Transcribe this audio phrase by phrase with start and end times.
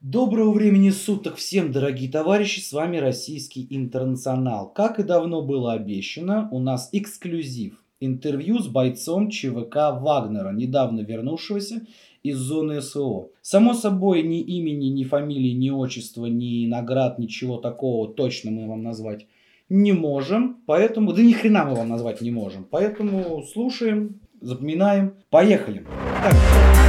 [0.00, 4.72] Доброго времени суток всем, дорогие товарищи, с вами Российский Интернационал.
[4.72, 7.82] Как и давно было обещано, у нас эксклюзив.
[7.98, 11.84] Интервью с бойцом ЧВК Вагнера, недавно вернувшегося
[12.22, 13.30] из зоны СО.
[13.42, 18.84] Само собой, ни имени, ни фамилии, ни отчества, ни наград, ничего такого точно мы вам
[18.84, 19.26] назвать
[19.68, 20.62] не можем.
[20.66, 22.64] Поэтому, да ни хрена мы вам назвать не можем.
[22.70, 25.14] Поэтому слушаем, запоминаем.
[25.28, 25.84] Поехали.
[26.22, 26.87] Так.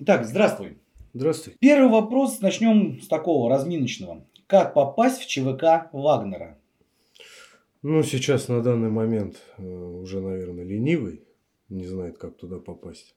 [0.00, 0.78] Итак, здравствуй.
[1.12, 1.56] Здравствуй.
[1.58, 4.24] Первый вопрос начнем с такого разминочного.
[4.46, 6.56] Как попасть в ЧВК Вагнера?
[7.82, 11.24] Ну, сейчас на данный момент э, уже, наверное, ленивый,
[11.68, 13.16] не знает, как туда попасть.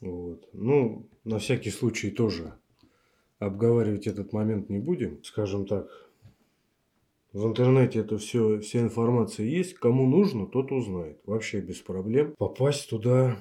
[0.00, 0.48] Вот.
[0.52, 2.54] Ну, на всякий случай тоже
[3.40, 5.20] обговаривать этот момент не будем.
[5.24, 5.88] Скажем так,
[7.32, 9.74] в интернете это все, вся информация есть.
[9.74, 11.18] Кому нужно, тот узнает.
[11.26, 12.36] Вообще без проблем.
[12.38, 13.36] Попасть туда,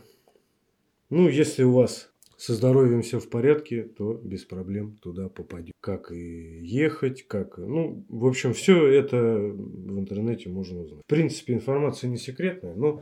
[1.12, 2.10] ну, если у вас
[2.44, 5.74] со здоровьем все в порядке, то без проблем туда попадет.
[5.80, 7.58] Как и ехать, как...
[7.58, 11.04] Ну, в общем, все это в интернете можно узнать.
[11.06, 13.02] В принципе, информация не секретная, но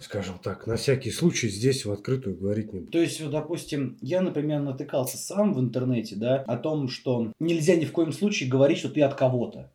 [0.00, 2.90] скажем так, на всякий случай здесь в открытую говорить не буду.
[2.90, 7.76] То есть, вот, допустим, я, например, натыкался сам в интернете, да, о том, что нельзя
[7.76, 9.70] ни в коем случае говорить, что ты от кого-то.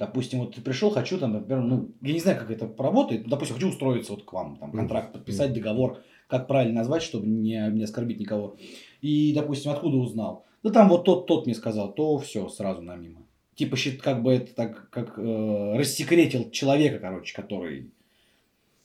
[0.00, 3.54] Допустим, вот ты пришел, хочу там, например, ну, я не знаю, как это работает, допустим,
[3.54, 7.84] хочу устроиться вот к вам, там, контракт подписать, договор, как правильно назвать, чтобы не, не
[7.84, 8.56] оскорбить никого.
[9.00, 10.44] И, допустим, откуда узнал?
[10.62, 13.26] Да там вот тот, тот мне сказал, то все, сразу на мимо.
[13.54, 17.90] Типа, как бы это так, как э, рассекретил человека, короче, который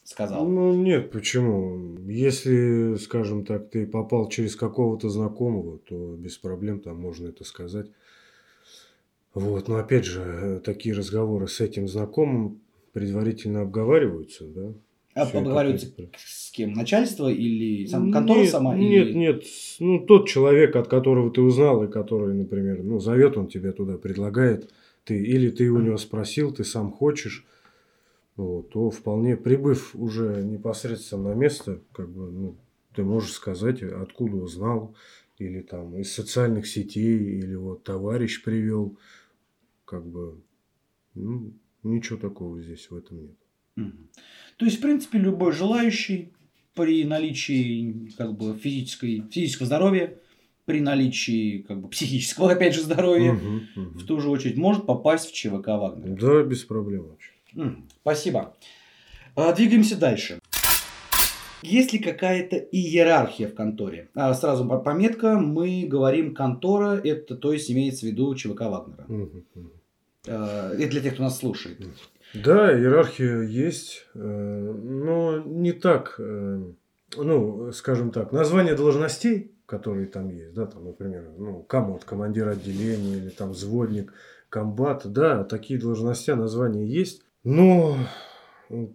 [0.04, 0.46] сказал.
[0.46, 1.98] Ну, нет, почему?
[2.06, 7.86] Если, скажем так, ты попал через какого-то знакомого, то без проблем там можно это сказать.
[9.34, 12.60] Вот, но опять же, такие разговоры с этим знакомым
[12.92, 14.72] предварительно обговариваются, да,
[15.18, 16.72] а обговариваются с кем?
[16.72, 18.76] Начальство или сам контора нет, сама?
[18.76, 19.12] Нет, или...
[19.14, 19.44] нет.
[19.80, 23.98] Ну, тот человек, от которого ты узнал, и который, например, ну, зовет он тебя туда,
[23.98, 24.70] предлагает,
[25.04, 27.46] ты, или ты у него спросил, ты сам хочешь,
[28.36, 32.56] вот, то вполне прибыв уже непосредственно на место, как бы, ну,
[32.94, 34.94] ты можешь сказать, откуда узнал,
[35.38, 38.98] или там из социальных сетей, или вот товарищ привел,
[39.84, 40.40] как бы,
[41.14, 41.52] ну,
[41.82, 43.36] ничего такого здесь в этом нет.
[44.56, 46.32] То есть, в принципе, любой желающий
[46.74, 50.14] при наличии как бы, физической, физического здоровья,
[50.64, 53.98] при наличии как бы, психического, опять же, здоровья, угу, угу.
[53.98, 56.16] в ту же очередь, может попасть в ЧВК Вагнера.
[56.16, 57.32] Да, без проблем вообще.
[58.00, 58.56] Спасибо.
[59.34, 60.40] А, двигаемся дальше.
[61.62, 64.08] Есть ли какая-то иерархия в конторе?
[64.14, 69.04] А, сразу пометка, мы говорим контора, это то есть имеется в виду ЧВК Вагнера.
[69.08, 69.70] Угу, угу.
[70.24, 71.80] Это для тех, кто нас слушает.
[72.34, 76.62] Да, иерархия есть, э, но не так, э,
[77.16, 83.16] ну, скажем так, название должностей, которые там есть, да, там, например, ну, комод, командир отделения
[83.16, 84.12] или там взводник,
[84.50, 87.96] комбат, да, такие должности, названия есть, но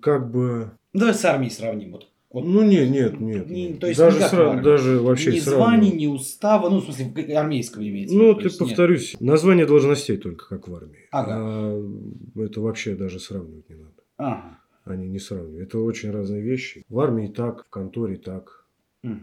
[0.02, 0.72] как бы...
[0.94, 1.94] Давай с армией сравним.
[1.94, 3.48] Вот вот, ну нет, нет, нет.
[3.48, 7.88] Не, то есть даже, сра- даже вообще Ни званий, ни устава, ну в смысле армейского
[7.88, 8.16] имеется.
[8.16, 9.22] Ну, ты повторюсь, нет.
[9.22, 11.08] название должностей только как в армии.
[11.12, 11.36] Ага.
[11.38, 11.92] А
[12.36, 13.94] это вообще даже сравнивать не надо.
[14.18, 14.60] Ага.
[14.84, 15.70] Они не сравнивают.
[15.70, 16.84] Это очень разные вещи.
[16.90, 18.66] В армии так, в конторе так.
[19.04, 19.14] Угу.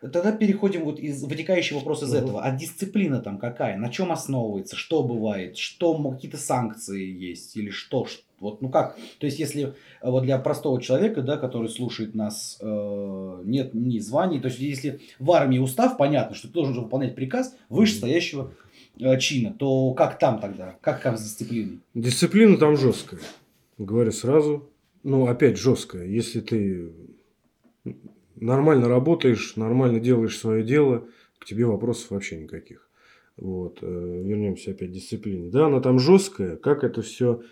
[0.00, 2.18] Тогда переходим вот из вытекающий вопрос из угу.
[2.18, 2.42] этого.
[2.42, 3.76] А дисциплина там какая?
[3.76, 4.76] На чем основывается?
[4.76, 5.56] Что бывает?
[5.56, 8.06] Что какие-то санкции есть или что?
[8.40, 8.96] Вот, ну как?
[9.18, 9.72] То есть, если э,
[10.02, 15.00] вот для простого человека, да, который слушает нас, э, нет ни званий, то есть, если
[15.18, 18.50] в армии устав, понятно, что ты должен выполнять приказ вышестоящего
[18.98, 20.76] э, чина, то как там тогда?
[20.80, 21.80] Как там с дисциплиной?
[21.94, 23.20] Дисциплина там жесткая.
[23.76, 24.66] Говорю сразу.
[25.02, 26.06] Ну, опять жесткая.
[26.06, 26.90] Если ты
[28.40, 31.06] нормально работаешь, нормально делаешь свое дело,
[31.38, 32.88] к тебе вопросов вообще никаких.
[33.36, 33.78] Вот.
[33.82, 35.50] Э, вернемся опять к дисциплине.
[35.50, 36.56] Да, она там жесткая.
[36.56, 37.42] Как это все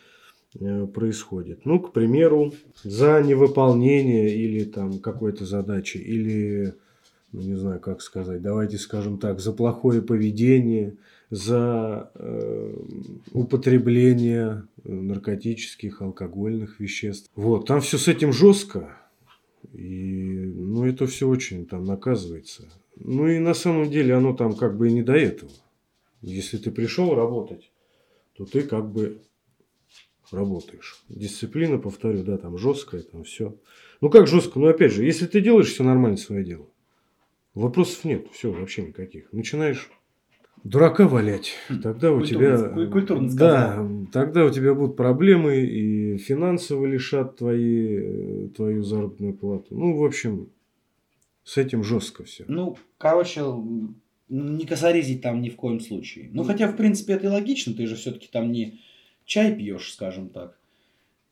[0.60, 1.66] Э, происходит.
[1.66, 6.74] Ну, к примеру, за невыполнение или там какой-то задачи, или,
[7.32, 10.96] ну, не знаю, как сказать, давайте скажем так, за плохое поведение,
[11.28, 12.74] за э,
[13.34, 17.30] употребление наркотических, алкогольных веществ.
[17.36, 18.96] Вот, там все с этим жестко.
[19.72, 22.70] И, ну, это все очень там наказывается.
[22.96, 25.50] Ну, и на самом деле оно там как бы и не до этого.
[26.20, 27.70] Если ты пришел работать,
[28.34, 29.22] то ты как бы
[30.30, 31.02] работаешь.
[31.08, 33.56] Дисциплина, повторю, да, там жесткая, там все.
[34.00, 34.58] Ну как жестко?
[34.58, 36.68] Ну опять же, если ты делаешь все нормально свое дело,
[37.54, 39.32] вопросов нет, все, вообще никаких.
[39.32, 39.90] Начинаешь
[40.64, 42.86] дурака валять, тогда у тебя...
[42.90, 49.76] Культурно Да, тогда у тебя будут проблемы и финансово лишат твои, твою заработную плату.
[49.76, 50.48] Ну, в общем,
[51.44, 52.44] с этим жестко все.
[52.48, 53.42] Ну, короче,
[54.28, 56.28] не косорезить там ни в коем случае.
[56.32, 58.80] Ну, хотя, в принципе, это и логично, ты же все-таки там не
[59.24, 60.58] чай пьешь, скажем так.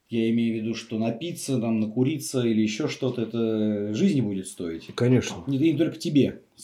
[0.09, 4.89] Я имею в виду, что напиться, там, накуриться или еще что-то, это жизни будет стоить.
[4.95, 5.43] Конечно.
[5.49, 6.43] Не, не только тебе.
[6.55, 6.61] В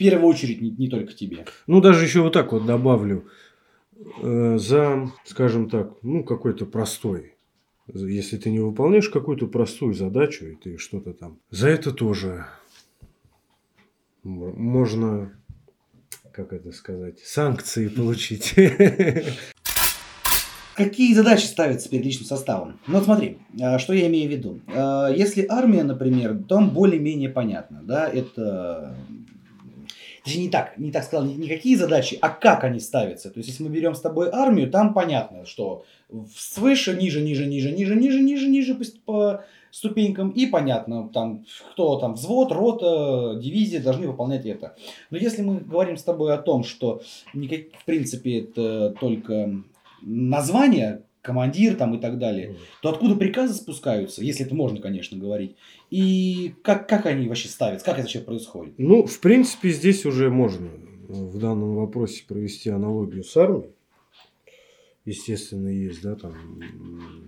[0.00, 1.44] первую очередь, не, не только тебе.
[1.66, 3.26] Ну, даже еще вот так вот добавлю.
[4.22, 7.34] Э, за, скажем так, ну, какой-то простой.
[7.92, 11.38] Если ты не выполняешь какую-то простую задачу, и ты что-то там...
[11.50, 12.46] За это тоже
[14.22, 15.32] можно,
[16.32, 18.54] как это сказать, санкции получить.
[20.76, 22.80] Какие задачи ставятся перед личным составом?
[22.86, 24.60] Ну вот смотри, а, что я имею в виду.
[24.68, 28.96] А, если армия, например, там более-менее понятно, да, это
[30.24, 33.30] Точнее, не так, не так сказал, не какие задачи, а как они ставятся.
[33.30, 35.84] То есть, если мы берем с тобой армию, там понятно, что
[36.36, 42.14] свыше, ниже, ниже, ниже, ниже, ниже, ниже, ниже по ступенькам, и понятно, там, кто там,
[42.14, 44.74] взвод, рота, дивизия должны выполнять это.
[45.10, 47.02] Но если мы говорим с тобой о том, что,
[47.34, 49.62] никак, в принципе, это только
[50.02, 55.56] название, командир там и так далее, то откуда приказы спускаются, если это можно, конечно, говорить,
[55.90, 58.74] и как, как они вообще ставятся, как это вообще происходит?
[58.78, 60.68] Ну, в принципе, здесь уже можно
[61.08, 63.72] в данном вопросе провести аналогию с армией.
[65.04, 66.34] Естественно, есть, да, там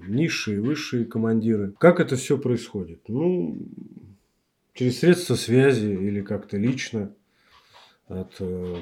[0.06, 1.72] низшие, высшие командиры.
[1.78, 3.00] Как это все происходит?
[3.08, 3.58] Ну,
[4.74, 7.14] через средства связи или как-то лично
[8.08, 8.76] от э,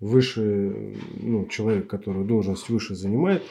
[0.00, 3.42] выше, ну, человек, который должность выше занимает,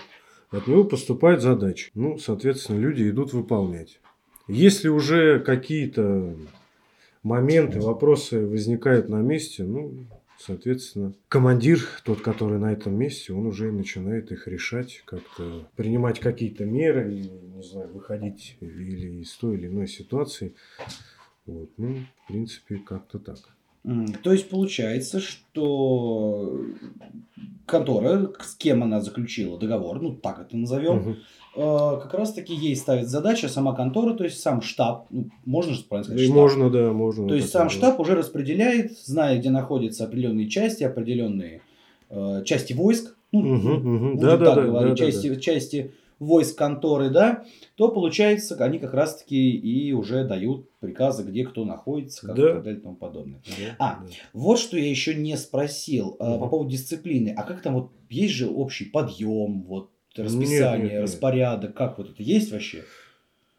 [0.51, 1.89] от него поступает задача.
[1.94, 3.99] Ну, соответственно, люди идут выполнять.
[4.47, 6.35] Если уже какие-то
[7.23, 10.05] моменты, вопросы возникают на месте, ну,
[10.39, 16.65] соответственно, командир, тот, который на этом месте, он уже начинает их решать, как-то принимать какие-то
[16.65, 20.55] меры, не знаю, выходить или из той или иной ситуации.
[21.45, 23.38] Вот, ну, в принципе, как-то так.
[24.24, 26.62] То есть получается, что
[27.66, 31.16] контора, с кем она заключила договор, ну так это назовем, угу.
[32.01, 35.84] как раз таки ей ставит задача сама контора, то есть сам штаб, ну, можно же
[35.84, 36.36] правильно сказать, штаб.
[36.36, 37.28] Можно, да, можно.
[37.28, 41.62] То есть сам штаб уже распределяет, зная, где находятся определенные части, определенные
[42.10, 44.19] э, части войск, ну, угу, угу.
[44.19, 45.36] Да, да, да, говорить, да, части, да.
[45.36, 51.65] части войск конторы, да, то получается, они как раз-таки и уже дают приказы, где кто
[51.65, 52.41] находится, как да.
[52.41, 53.41] и так далее и тому подобное.
[53.45, 54.07] Да, а, да.
[54.33, 56.39] вот что я еще не спросил угу.
[56.39, 57.33] по поводу дисциплины.
[57.37, 62.09] А как там вот есть же общий подъем, вот расписание, нет, нет, распорядок, как вот
[62.09, 62.83] это есть вообще?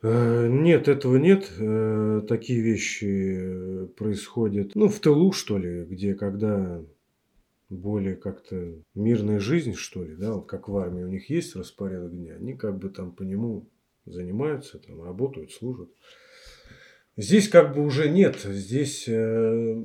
[0.03, 1.51] Э, нет, этого нет.
[1.59, 6.81] Э, такие вещи происходят, ну, в тылу, что ли, где когда
[7.69, 12.13] более как-то мирная жизнь, что ли, да, вот как в армии у них есть распорядок
[12.13, 13.69] дня, они как бы там по нему
[14.07, 15.91] занимаются, там работают, служат.
[17.17, 19.85] Здесь как бы уже нет, здесь э,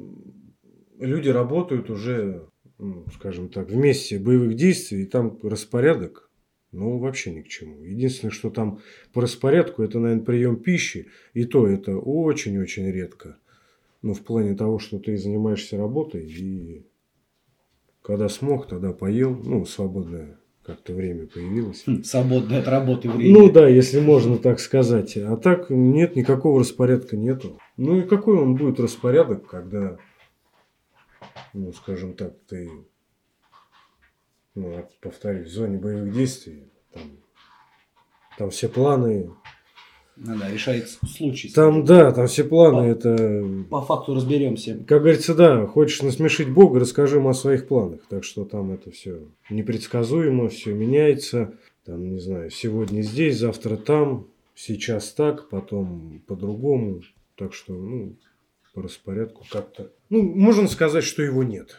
[1.00, 2.48] люди работают уже,
[2.78, 6.30] ну, скажем так, вместе боевых действий, и там распорядок,
[6.72, 7.84] ну, вообще ни к чему.
[7.84, 8.80] Единственное, что там
[9.12, 13.38] по распорядку, это, наверное, прием пищи, и то это очень-очень редко.
[14.02, 16.86] Ну, в плане того, что ты занимаешься работой и
[18.04, 19.36] когда смог, тогда поел.
[19.44, 21.84] Ну, свободное как-то время появилось.
[21.86, 23.40] Хм, свободное от работы время.
[23.40, 25.18] Ну да, если можно так сказать.
[25.18, 27.60] А так нет, никакого распорядка нету.
[27.78, 29.98] Ну и какой он будет распорядок, когда,
[31.54, 32.70] ну, скажем так, ты,
[34.56, 37.04] ну, повторюсь, в зоне боевых действий, там,
[38.38, 39.32] там все планы
[40.16, 41.50] ну да, решается случай.
[41.50, 43.46] Там, да, там все планы, по, это...
[43.70, 44.78] По факту разберемся.
[44.88, 48.02] Как говорится, да, хочешь насмешить Бога, расскажи ему о своих планах.
[48.10, 51.54] Так что там это все непредсказуемо, все меняется.
[51.86, 57.02] Там, не знаю, сегодня здесь, завтра там, сейчас так, потом по-другому.
[57.36, 58.16] Так что, ну,
[58.74, 59.92] по распорядку как-то...
[60.10, 61.76] Ну, можно сказать, что его нет.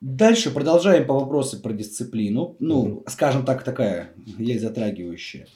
[0.00, 2.56] Дальше продолжаем по вопросу про дисциплину.
[2.58, 5.46] Ну, mm скажем так, такая, есть затрагивающая.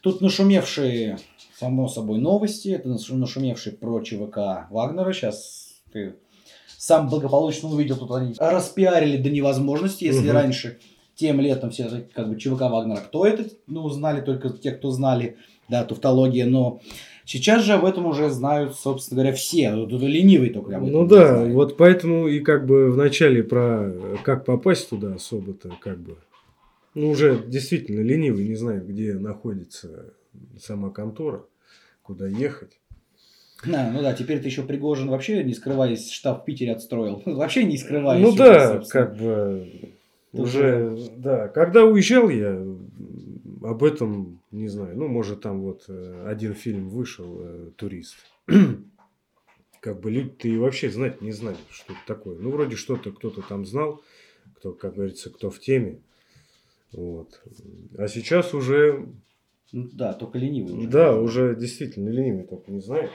[0.00, 1.18] Тут нашумевшие,
[1.58, 2.68] само собой, новости.
[2.68, 5.12] Это нашумевшие про ЧВК Вагнера.
[5.12, 6.14] Сейчас ты
[6.80, 10.32] сам благополучно увидел, тут они распиарили до невозможности, если угу.
[10.32, 10.78] раньше
[11.14, 15.36] тем летом все как бы ЧВК Вагнера, кто это, ну, знали только те, кто знали,
[15.68, 16.80] да, туфтология, но
[17.26, 21.06] сейчас же об этом уже знают, собственно говоря, все, тут ленивый только об этом Ну
[21.06, 21.54] да, знает.
[21.54, 23.92] вот поэтому и как бы в начале про
[24.24, 26.16] как попасть туда особо-то как бы
[26.94, 30.14] ну, уже действительно ленивый, не знает, где находится
[30.58, 31.44] сама контора,
[32.02, 32.80] куда ехать.
[33.64, 37.22] Да, ну да, теперь ты еще Пригожин вообще, не скрываясь, штаб в Питере отстроил.
[37.26, 38.22] Вообще не скрываясь.
[38.22, 39.06] Ну да, собственно.
[39.06, 39.92] как бы
[40.32, 41.10] Тут уже, же...
[41.16, 41.48] да.
[41.48, 42.64] Когда уезжал я,
[43.62, 44.96] об этом не знаю.
[44.96, 48.16] Ну, может, там вот э, один фильм вышел, э, «Турист».
[49.80, 52.38] как бы люди-то и вообще знать не знали, что это такое.
[52.38, 54.02] Ну, вроде что-то кто-то там знал,
[54.56, 56.00] кто, как говорится, кто в теме.
[56.92, 57.40] Вот.
[57.96, 59.08] А сейчас уже...
[59.72, 60.88] Ну, да, только ленивый уже.
[60.88, 63.10] Да, уже действительно ленивый только не знает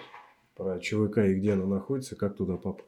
[0.56, 2.88] про ЧВК и где она находится, как туда попасть.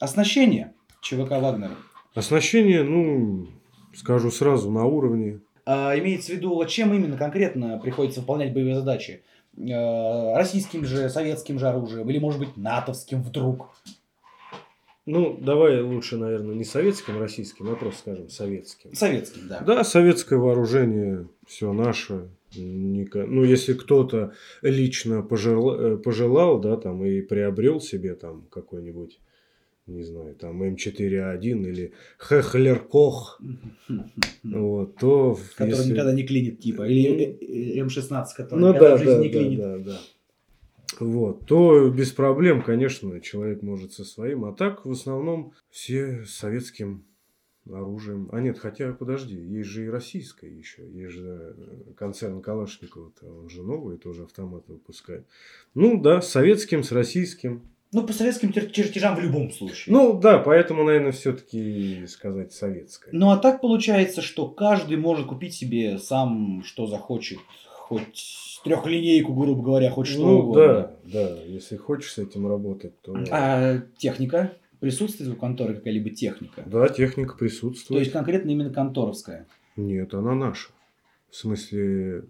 [0.00, 1.76] Оснащение ЧВК Вагнера.
[2.14, 3.46] Оснащение, ну,
[3.94, 5.40] скажу сразу, на уровне.
[5.64, 9.22] А, имеется в виду, чем именно конкретно приходится выполнять боевые задачи?
[9.56, 13.70] А, российским же, советским же оружием или, может быть, натовским вдруг?
[15.04, 18.94] Ну, давай лучше, наверное, не советским, российским, а просто скажем советским.
[18.94, 19.60] Советским, да.
[19.60, 22.28] Да, советское вооружение, все наше.
[22.54, 29.18] Ну, если кто-то лично пожелал, э, пожелал, да, там и приобрел себе там какой-нибудь
[29.86, 33.40] не знаю, там М4А1 или Хехлер-Кох,
[34.44, 35.36] вот, то...
[35.56, 35.92] Который если...
[35.92, 39.58] никогда не клинит, типа, или М16, который ну, никогда да, в жизни да, не клинит.
[39.58, 40.00] Да, да, да.
[41.00, 44.44] Вот, то без проблем, конечно, человек может со своим.
[44.44, 47.04] А так, в основном, все советским
[47.70, 48.28] оружием.
[48.32, 50.88] А нет, хотя, подожди, есть же и российское еще.
[50.88, 55.26] Есть же э, концерн Калашникова, он же новый, тоже автоматы выпускает.
[55.74, 57.62] Ну да, с советским, с российским.
[57.92, 59.92] Ну, по советским чертежам в любом случае.
[59.92, 63.10] Ну, да, поэтому, наверное, все-таки сказать советское.
[63.12, 67.38] Ну, а так получается, что каждый может купить себе сам, что захочет.
[67.66, 70.62] Хоть трехлинейку, грубо говоря, хоть что ну, угодно.
[70.62, 71.42] да, да.
[71.44, 73.16] Если хочешь с этим работать, то...
[73.30, 74.52] А техника?
[74.80, 76.62] Присутствует у конторы какая-либо техника?
[76.66, 77.98] Да, техника присутствует.
[77.98, 79.46] То есть, конкретно именно конторовская?
[79.76, 80.70] Нет, она наша.
[81.30, 82.24] В смысле,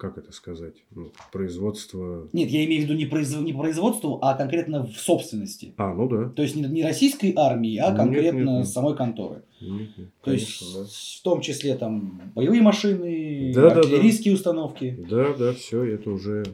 [0.00, 2.26] как это сказать, ну, производство...
[2.32, 3.36] Нет, я имею в виду не, произ...
[3.36, 5.74] не производство, а конкретно в собственности.
[5.76, 6.30] А, ну да.
[6.30, 8.68] То есть не, не российской армии, а конкретно нет, нет, нет.
[8.68, 9.42] самой конторы.
[9.60, 10.84] Нет, нет, То конечно, есть да.
[10.84, 14.40] в том числе там боевые машины, да, артиллерийские да, да.
[14.40, 15.06] установки.
[15.10, 16.44] Да, да, все это уже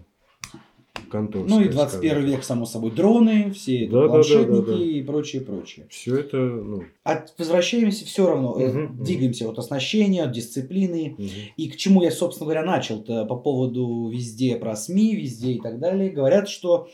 [1.08, 1.58] конторская.
[1.58, 2.30] Ну и 21 скажем.
[2.30, 4.84] век, само собой, дроны, все да, планшетники да, да, да, да.
[4.84, 5.86] и прочее, прочее.
[5.88, 6.84] Все это, ну...
[7.04, 11.14] А возвращаемся все равно, Угу, э, двигаемся от оснащения, от дисциплины.
[11.18, 11.28] мгм.
[11.56, 15.78] И к чему я, собственно говоря, начал-то по поводу везде про СМИ, везде и так
[15.78, 16.10] далее.
[16.10, 16.88] Говорят, что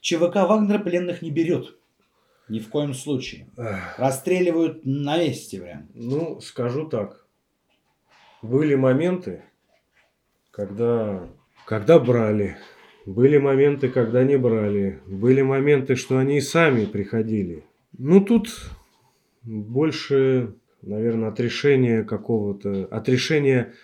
[0.00, 1.76] ЧВК Вагнера пленных не берет.
[2.48, 3.48] Ни в коем случае.
[3.96, 5.88] Расстреливают на месте прям.
[5.94, 7.24] Ну, скажу так.
[8.42, 9.42] Были моменты,
[10.50, 11.26] когда,
[11.66, 12.58] когда брали.
[13.06, 15.00] Были моменты, когда не брали.
[15.06, 17.64] Были моменты, что они и сами приходили.
[17.98, 18.48] Ну, тут
[19.42, 23.74] больше, наверное, от решения какого-то, от решения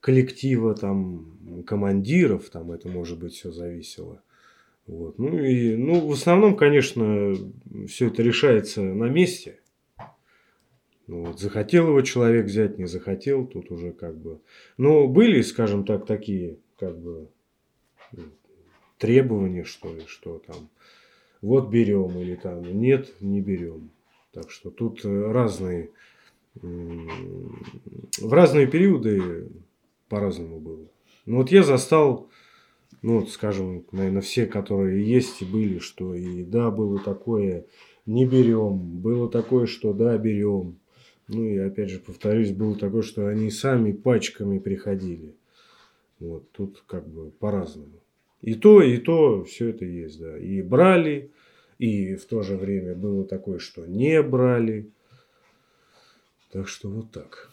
[0.00, 4.20] коллектива, там, командиров, там это, может быть, все зависело.
[4.86, 5.18] Вот.
[5.18, 7.34] Ну, и, ну, в основном, конечно,
[7.88, 9.60] все это решается на месте.
[11.06, 14.40] Ну, вот, захотел его человек взять, не захотел, тут уже как бы...
[14.76, 17.28] Но были, скажем так, такие, как бы,
[18.98, 20.68] требования, что ли, что там,
[21.42, 23.90] вот берем или там, нет, не берем.
[24.32, 25.90] Так что тут э, разные,
[26.54, 29.48] в разные периоды
[30.08, 30.86] по-разному было.
[31.26, 32.28] Ну вот я застал,
[33.02, 37.66] ну вот, скажем, наверное, все, которые есть и были, что и да, было такое,
[38.06, 40.78] не берем, было такое, что да, берем.
[41.28, 45.34] Ну и опять же повторюсь, было такое, что они сами пачками приходили.
[46.20, 48.00] Вот тут как бы по-разному.
[48.46, 50.38] И то, и то, все это есть, да.
[50.38, 51.32] И брали,
[51.80, 54.88] и в то же время было такое, что не брали.
[56.52, 57.50] Так что вот так.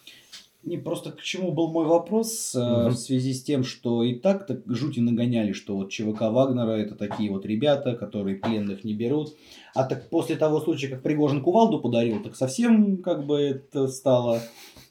[0.62, 2.90] Не, просто к чему был мой вопрос, Мгм.
[2.90, 6.94] в связи с тем, что и так так жути нагоняли, что вот ЧВК Вагнера это
[6.94, 9.34] такие вот ребята, которые пленных не берут.
[9.74, 14.36] А так после того случая, как Пригожин кувалду подарил, так совсем как бы это стало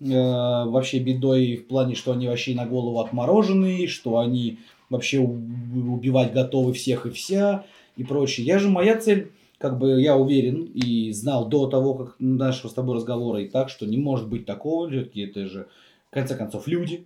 [0.01, 4.59] э, вообще бедой в плане, что они вообще на голову отмороженные, что они
[4.93, 7.65] вообще убивать готовы всех и вся
[7.97, 8.45] и прочее.
[8.45, 12.73] Я же, моя цель, как бы я уверен и знал до того, как нашего с
[12.73, 15.67] тобой разговора, и так, что не может быть такого, все-таки это же,
[16.09, 17.05] в конце концов, люди,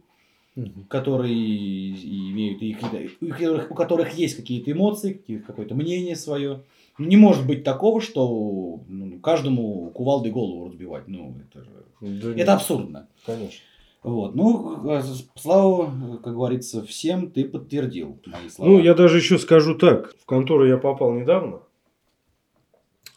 [0.90, 2.76] которые и имеют и
[3.22, 6.62] у которых, у которых есть какие-то эмоции, какое-то мнение свое.
[6.98, 11.08] Не может быть такого, что ну, каждому кувалдой голову разбивать.
[11.08, 11.70] Ну, это же...
[12.02, 13.08] Да нет, Это абсурдно.
[13.24, 13.60] Конечно.
[14.08, 14.36] Вот.
[14.36, 15.02] Ну, э,
[15.36, 15.92] слава,
[16.24, 18.72] как говорится, всем ты подтвердил мои слова.
[18.72, 20.16] Ну, я даже еще скажу так.
[20.22, 21.60] В контору я попал недавно.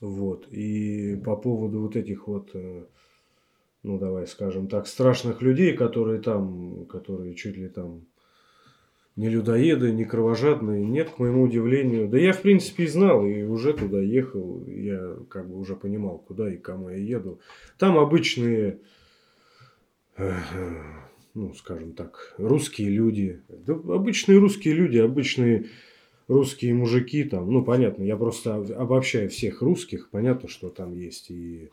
[0.01, 0.49] Вот.
[0.49, 2.87] И по поводу вот этих вот, э,
[3.85, 8.07] ну, давай скажем так, страшных людей, которые там, которые чуть ли там
[9.15, 10.85] не людоеды, не кровожадные.
[10.85, 12.09] Нет, к моему удивлению.
[12.09, 14.65] Да я, в принципе, и знал, и уже туда ехал.
[14.67, 17.39] Я как бы уже понимал, куда и кому я еду.
[17.79, 18.79] Там обычные, э,
[21.35, 23.40] ну, скажем так, русские люди.
[23.49, 25.67] Да, обычные русские люди, обычные
[26.29, 31.71] русские мужики там, ну понятно, я просто обобщаю всех русских, понятно, что там есть и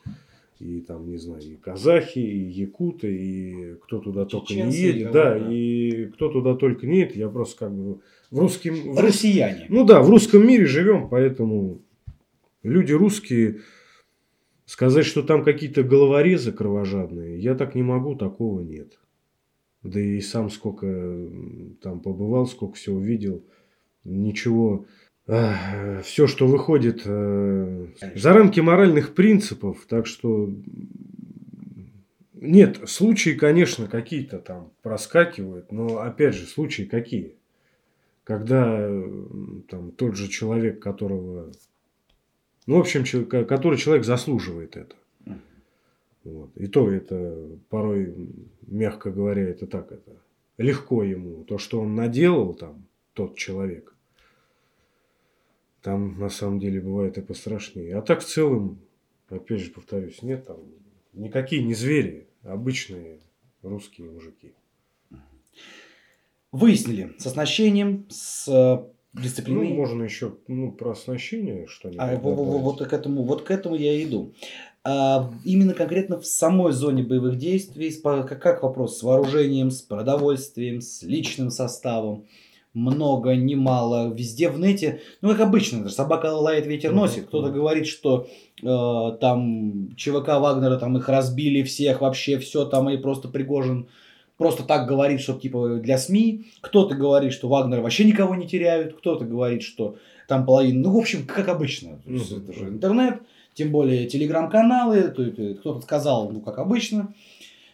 [0.60, 5.38] и там, не знаю, и казахи, и якуты, и кто туда только не едет, да,
[5.38, 8.00] да, и кто туда только не едет, я просто как бы
[8.32, 8.74] в русском...
[8.74, 9.68] В Россияне.
[9.70, 11.82] Ну да, в русском мире живем, поэтому
[12.64, 13.60] люди русские,
[14.68, 19.00] сказать, что там какие-то головорезы кровожадные, я так не могу, такого нет.
[19.82, 20.86] Да и сам сколько
[21.82, 23.44] там побывал, сколько всего видел,
[24.04, 24.86] ничего
[26.04, 30.50] все, что выходит э, за рамки моральных принципов, так что
[32.34, 37.36] нет, случаи, конечно, какие-то там проскакивают, но опять же, случаи какие?
[38.24, 38.90] Когда
[39.70, 41.52] там тот же человек, которого,
[42.68, 44.96] ну, в общем, который человек заслуживает это.
[46.24, 46.56] Вот.
[46.58, 48.14] И то это порой,
[48.68, 50.18] мягко говоря, это так, это
[50.58, 51.46] легко ему.
[51.46, 53.96] То, что он наделал там, тот человек,
[55.82, 57.96] там на самом деле бывает и пострашнее.
[57.96, 58.80] А так в целом,
[59.30, 60.58] опять же повторюсь, нет там
[61.14, 63.20] никакие не звери, обычные
[63.64, 64.52] русские мужики.
[66.52, 69.70] Выяснили с оснащением, с дисциплиной.
[69.70, 72.02] Ну, можно еще ну, про оснащение что-нибудь.
[72.02, 74.34] А, вот, вот, к этому, вот к этому я иду.
[74.84, 80.82] А, именно конкретно в самой зоне боевых действий, как, как вопрос с вооружением, с продовольствием,
[80.82, 82.26] с личным составом
[82.78, 85.02] много, немало, везде в нете.
[85.22, 87.26] Ну, как обычно, собака лает, ветер носит.
[87.28, 88.28] Кто-то говорит, что
[88.62, 93.90] э, там ЧВК Вагнера, там их разбили всех, вообще все там, и просто Пригожин
[94.38, 96.46] просто так говорит, что типа для СМИ.
[96.62, 98.98] Кто-то говорит, что Вагнер вообще никого не теряют.
[98.98, 100.84] Кто-то говорит, что там половина...
[100.84, 102.00] Ну, в общем, как обычно.
[102.06, 103.22] Есть, это же интернет,
[103.54, 105.04] тем более телеграм-каналы.
[105.60, 107.14] Кто-то сказал, ну, как обычно.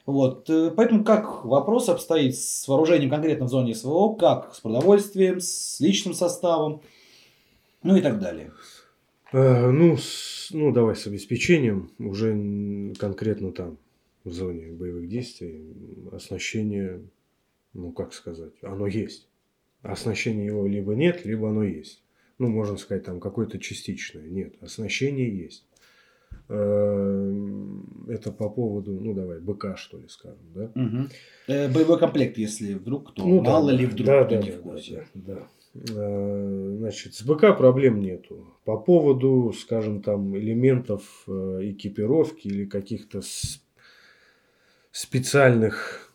[0.06, 0.50] Вот.
[0.50, 5.80] Э, поэтому как вопрос обстоит с вооружением конкретно в зоне СВО, как с продовольствием, с
[5.80, 6.82] личным составом,
[7.84, 8.52] ну и так далее.
[9.32, 13.78] А, ну, с, ну, давай с обеспечением уже конкретно там,
[14.24, 15.74] в зоне боевых действий,
[16.12, 17.02] оснащение,
[17.74, 19.28] ну, как сказать, оно есть.
[19.82, 22.04] Оснащение его либо нет, либо оно есть.
[22.40, 24.28] Ну, можно сказать, там какое-то частичное.
[24.28, 25.66] Нет, оснащение есть.
[26.50, 27.34] Э,
[28.10, 30.72] это по поводу, ну давай, БК, что ли, скажем, да?
[30.76, 31.08] Угу.
[31.48, 34.52] Э, боевой комплект, если вдруг кто, ну, мало да, ли вдруг да, кто да, не
[34.52, 35.08] да, в курсе.
[35.14, 35.92] Да, да.
[35.96, 38.46] Э, значит, с БК проблем нету.
[38.66, 43.22] По поводу, скажем, там, элементов экипировки или каких-то
[44.94, 46.14] специальных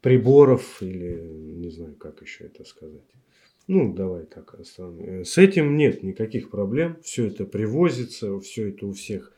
[0.00, 1.20] приборов или
[1.56, 3.02] не знаю, как еще это сказать.
[3.66, 5.00] Ну, давай так оставим.
[5.00, 6.96] Э, с этим нет никаких проблем.
[7.02, 9.32] Все это привозится, все это у всех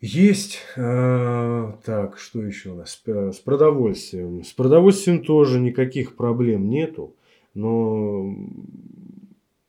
[0.00, 0.60] есть.
[0.76, 3.02] А, так, что еще у нас?
[3.04, 4.44] С продовольствием.
[4.44, 7.16] С продовольствием тоже никаких проблем нету.
[7.54, 8.32] Но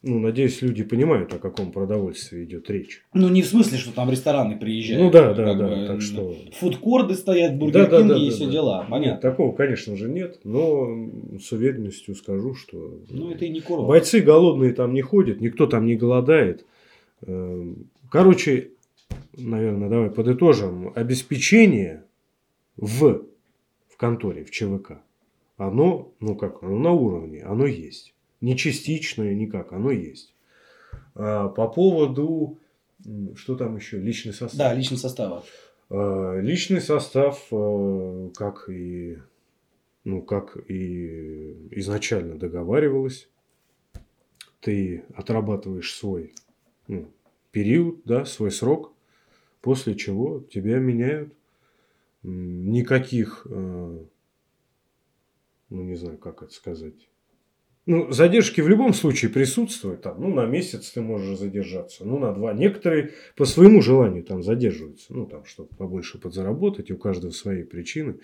[0.04, 3.04] ну, надеюсь, люди понимают, о каком продовольствии идет речь.
[3.14, 5.04] Ну, не в смысле, что там рестораны приезжают.
[5.04, 5.68] Ну, да, да, да.
[5.68, 6.36] Бы, так что...
[6.60, 8.52] Фудкорды стоят, бургер да, да, да, и да, все да.
[8.52, 8.88] дела.
[8.88, 9.12] Понятно.
[9.14, 10.40] Нет, такого, конечно же, нет.
[10.44, 13.02] Но с уверенностью скажу, что...
[13.10, 13.88] Ну, это и не курорт.
[13.88, 16.66] Бойцы голодные там не ходят, никто там не голодает.
[17.26, 18.70] Эм, короче,
[19.36, 20.94] наверное, давай подытожим.
[20.94, 22.04] Обеспечение
[22.78, 23.24] в,
[23.90, 25.00] в конторе, в ЧВК,
[25.58, 30.34] оно, ну как, оно на уровне, оно есть не частичное никак, оно есть.
[31.16, 32.60] А, по поводу,
[33.36, 34.58] что там еще, личный состав.
[34.58, 35.46] Да, личный состав.
[35.90, 39.18] А, личный состав, а, как и,
[40.04, 43.30] ну, как и изначально договаривалось,
[44.60, 46.34] ты отрабатываешь свой
[46.88, 47.10] ну,
[47.52, 48.94] период, да, свой срок,
[49.62, 51.34] после чего тебя меняют.
[52.24, 54.10] Никаких, ну
[55.70, 57.08] не знаю, как это сказать,
[57.88, 60.04] ну, задержки в любом случае присутствуют.
[60.04, 62.54] Там, ну, на месяц ты можешь задержаться, ну, на два.
[62.54, 65.14] Некоторые по своему желанию там задерживаются.
[65.14, 66.92] Ну, там, чтобы побольше подзаработать.
[66.92, 68.20] У каждого свои причины.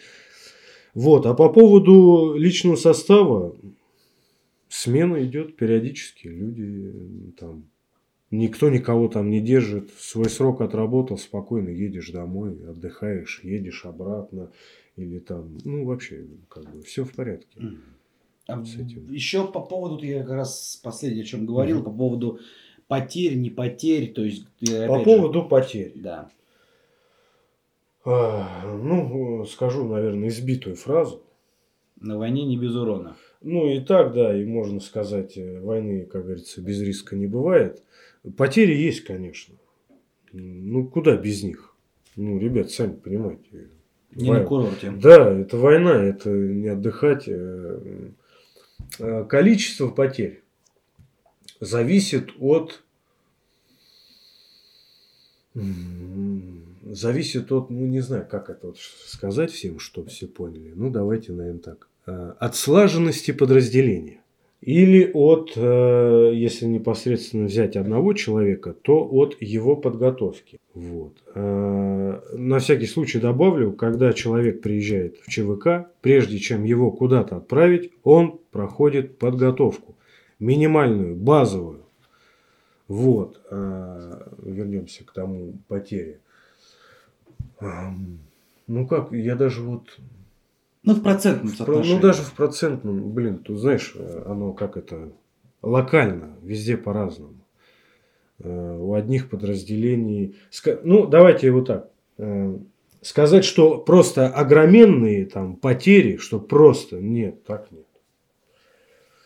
[0.94, 1.26] Вот.
[1.26, 3.56] А по поводу личного состава,
[4.70, 6.28] смена идет периодически.
[6.28, 7.66] Люди там
[8.36, 9.92] Никто никого там не держит.
[9.92, 14.52] Свой срок отработал, спокойно едешь домой, отдыхаешь, едешь обратно.
[14.96, 17.62] Или там, ну, вообще, как бы, все в порядке.
[18.48, 18.62] А
[19.10, 21.86] Еще по поводу, я как раз последнее, о чем говорил, угу.
[21.86, 22.40] по поводу
[22.88, 24.46] потерь, не потерь, то есть...
[24.88, 25.94] По поводу же, потерь.
[25.96, 26.30] Да.
[28.06, 31.24] А, ну, скажу, наверное, избитую фразу.
[32.02, 33.16] На войне не без урона.
[33.42, 37.82] Ну и так, да, и можно сказать, э, войны, как говорится, без риска не бывает.
[38.38, 39.56] Потери есть, конечно.
[40.34, 41.74] Ну, куда без них?
[42.18, 43.70] Ну, ребят, сами понимаете.
[44.16, 44.40] Не Вой...
[44.40, 44.92] на курорте.
[44.92, 47.28] Да, это война, это не отдыхать.
[47.28, 48.10] Э, Э,
[48.98, 50.44] количество потерь.
[51.60, 52.84] зависит от
[55.56, 60.74] зависит от, ну не знаю, как это вот сказать всем, чтобы все поняли.
[60.76, 61.88] Ну давайте, наверное, так.
[62.06, 64.23] Э, от слаженности подразделения.
[64.66, 70.58] Или от, э, если непосредственно взять одного человека, то от его подготовки.
[70.74, 71.22] Вот.
[71.36, 77.92] Э, на всякий случай добавлю, когда человек приезжает в ЧВК, прежде чем его куда-то отправить,
[78.04, 79.96] он проходит подготовку.
[80.40, 81.84] Минимальную, базовую.
[82.88, 83.42] Вот.
[83.50, 86.20] Вернемся к тому потере.
[88.68, 90.00] Ну как, я даже вот
[90.84, 91.96] ну, в процентном ну, соотношении.
[91.96, 95.14] Ну, даже в процентном, блин, тут знаешь, оно как это,
[95.62, 97.44] локально, везде по-разному.
[98.40, 100.36] Э, у одних подразделений...
[100.84, 101.90] Ну, давайте вот так.
[102.18, 102.58] Э,
[103.02, 107.88] сказать, что просто огроменные там потери, что просто нет, так нет.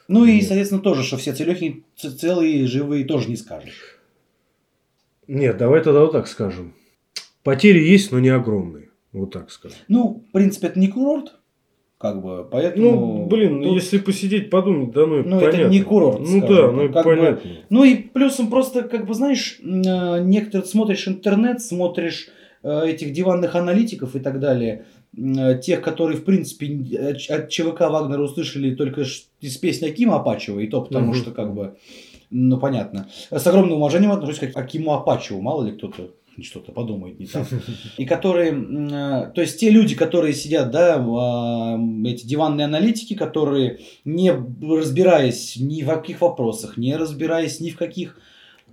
[0.07, 0.43] Ну нет.
[0.43, 3.99] и, соответственно, тоже, что все целехи целые, живые, тоже не скажешь.
[5.27, 6.73] Нет, давай тогда вот так скажем.
[7.43, 8.89] Потери есть, но не огромные.
[9.11, 9.77] Вот так скажем.
[9.87, 11.36] Ну, в принципе, это не курорт.
[11.97, 12.91] Как бы, поэтому...
[12.91, 13.73] Ну, блин, тут...
[13.73, 15.57] если посидеть, подумать, да ну, ну понятно.
[15.61, 16.19] это не курорт.
[16.19, 17.49] Ну да, ну как понятно.
[17.49, 17.57] Бы...
[17.69, 22.29] Ну и плюсом просто, как бы, знаешь, э, некоторые смотришь интернет, смотришь
[22.61, 24.85] э, этих диванных аналитиков и так далее,
[25.17, 29.03] э, тех, которые, в принципе, от ЧВК Вагнера услышали только
[29.41, 31.15] из песни Акима Апачева, и то потому, угу.
[31.15, 31.77] что, как бы,
[32.29, 33.07] ну, понятно.
[33.31, 36.11] С огромным уважением отношусь к Акиму Апачеву, мало ли кто-то
[36.43, 37.47] что-то подумает не так.
[37.97, 43.79] И которые, э, то есть те люди, которые сидят, да, а, эти диванные аналитики, которые
[44.05, 48.17] не разбираясь ни в каких вопросах, не разбираясь ни в каких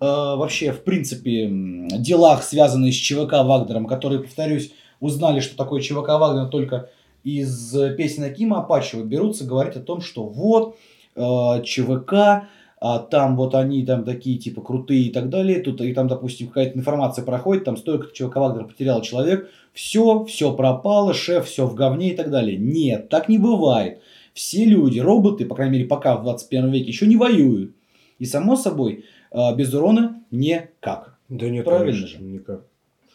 [0.00, 6.08] э, вообще, в принципе, делах, связанных с ЧВК Вагнером, которые, повторюсь, узнали, что такое ЧВК
[6.08, 6.90] Вагнер только
[7.24, 10.76] из песен Акима Апачева, берутся говорить о том, что вот
[11.16, 12.48] э, ЧВК
[12.86, 16.48] а там вот они там такие типа крутые и так далее, тут и там, допустим,
[16.48, 21.74] какая-то информация проходит, там столько человек Вагнер потерял человек, все, все пропало, шеф, все в
[21.74, 22.58] говне и так далее.
[22.58, 24.02] Нет, так не бывает.
[24.34, 27.74] Все люди, роботы, по крайней мере, пока в 21 веке еще не воюют.
[28.18, 31.16] И само собой, а, без урона никак.
[31.30, 32.22] Да нет, правильно конечно, же.
[32.22, 32.66] Никак.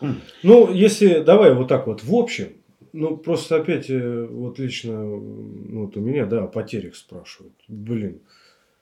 [0.01, 0.15] Mm.
[0.41, 2.53] Ну, если давай вот так вот в общем,
[2.91, 7.53] ну просто опять э, вот лично ну, вот у меня, да, о потерях спрашивают.
[7.67, 8.21] Блин,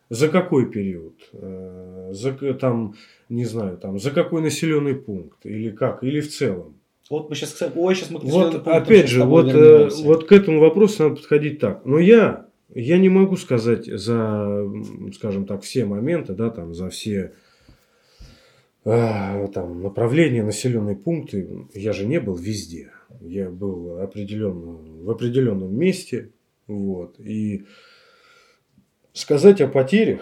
[0.10, 1.16] за какой период?
[1.34, 2.96] Э, за, там,
[3.30, 5.46] не знаю, там, за какой населенный пункт?
[5.46, 6.04] Или как?
[6.04, 6.76] Или в целом?
[7.10, 11.04] Вот мы сейчас, ой, сейчас мы вот, опять же, вот, э, вот к этому вопросу
[11.04, 11.86] надо подходить так.
[11.86, 14.70] Но я, я не могу сказать за,
[15.14, 17.34] скажем так, все моменты, да, там, за все
[18.84, 21.68] э, там, направления, населенные пункты.
[21.74, 22.92] Я же не был везде.
[23.22, 26.32] Я был определенно, в определенном месте.
[26.68, 27.20] Вот.
[27.20, 27.64] И
[29.18, 30.22] сказать о потерях,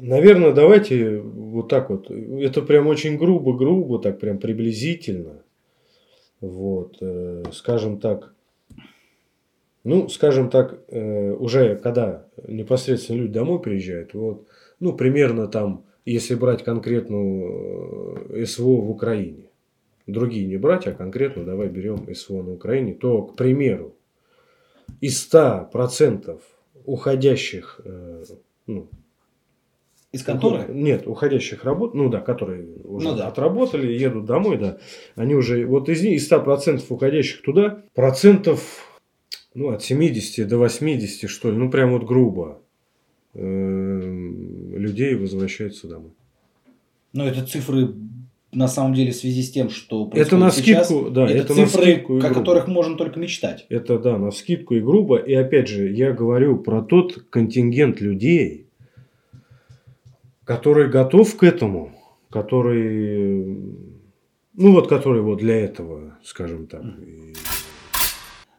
[0.00, 2.10] наверное, давайте вот так вот.
[2.10, 5.42] Это прям очень грубо-грубо, так прям приблизительно.
[6.40, 8.34] Вот, э, скажем так,
[9.84, 14.46] ну, скажем так, э, уже когда непосредственно люди домой приезжают, вот,
[14.78, 19.50] ну, примерно там, если брать конкретную э, СВО в Украине,
[20.06, 23.96] другие не брать, а конкретно давай берем СВО на Украине, то, к примеру,
[25.00, 26.40] из 100%
[26.88, 28.24] уходящих, э,
[28.66, 28.88] ну,
[30.10, 30.72] из конторы?
[30.72, 33.28] Нет, уходящих работ, ну да, которые уже ну, да.
[33.28, 34.78] отработали, едут домой, да.
[35.14, 39.00] Они уже, вот из, из 100% уходящих туда, процентов
[39.54, 42.62] ну, от 70 до 80, что ли, ну прям вот грубо,
[43.34, 46.12] э, людей возвращаются домой.
[47.12, 47.92] Но это цифры
[48.52, 51.54] на самом деле в связи с тем, что это на сейчас, скидку, да, это, это
[51.54, 53.66] цифры, на скидку о которых можно только мечтать.
[53.68, 55.16] Это да, на скидку и грубо.
[55.16, 58.66] И опять же, я говорю про тот контингент людей,
[60.44, 61.92] который готов к этому,
[62.30, 63.44] который,
[64.54, 66.82] ну вот, который вот для этого, скажем так.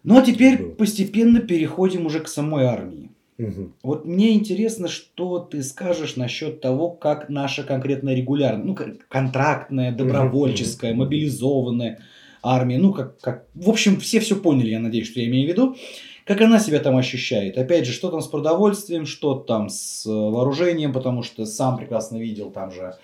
[0.04, 3.12] Ну а теперь постепенно переходим уже к самой армии.
[3.40, 3.72] Угу.
[3.84, 10.92] Вот мне интересно, что ты скажешь насчет того, как наша конкретная регулярная, ну, контрактная, добровольческая,
[10.92, 11.00] угу.
[11.00, 12.00] мобилизованная
[12.44, 15.52] армия, ну, как, как, в общем, все все поняли, я надеюсь, что я имею в
[15.52, 15.76] виду,
[16.26, 17.58] как она себя там ощущает.
[17.58, 22.18] Опять же, что там с продовольствием, что там с э, вооружением, потому что сам прекрасно
[22.18, 22.96] видел там же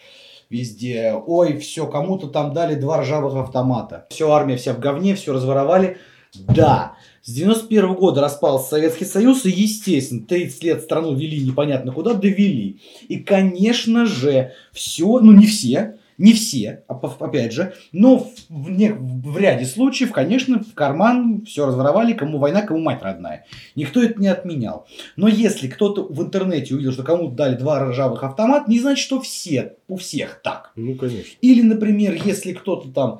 [0.50, 4.06] везде, ой, все, кому-то там дали два ржавых автомата.
[4.10, 5.98] Все, армия вся в говне, все разворовали.
[6.36, 11.92] Да, с 91 -го года распался Советский Союз, и, естественно, 30 лет страну вели непонятно
[11.92, 12.80] куда, довели.
[13.08, 18.94] И, конечно же, все, ну не все, Не все, а опять же, но в, не,
[18.94, 23.46] в ряде случаев, конечно, в карман все разворовали, кому война, кому мать родная.
[23.76, 24.88] Никто это не отменял.
[25.18, 29.20] Но если кто-то в интернете увидел, что кому-то дали два ржавых автомата, не значит, что
[29.20, 30.72] все, у всех так.
[30.78, 31.36] Ну, конечно.
[31.42, 33.20] Или, например, если кто-то там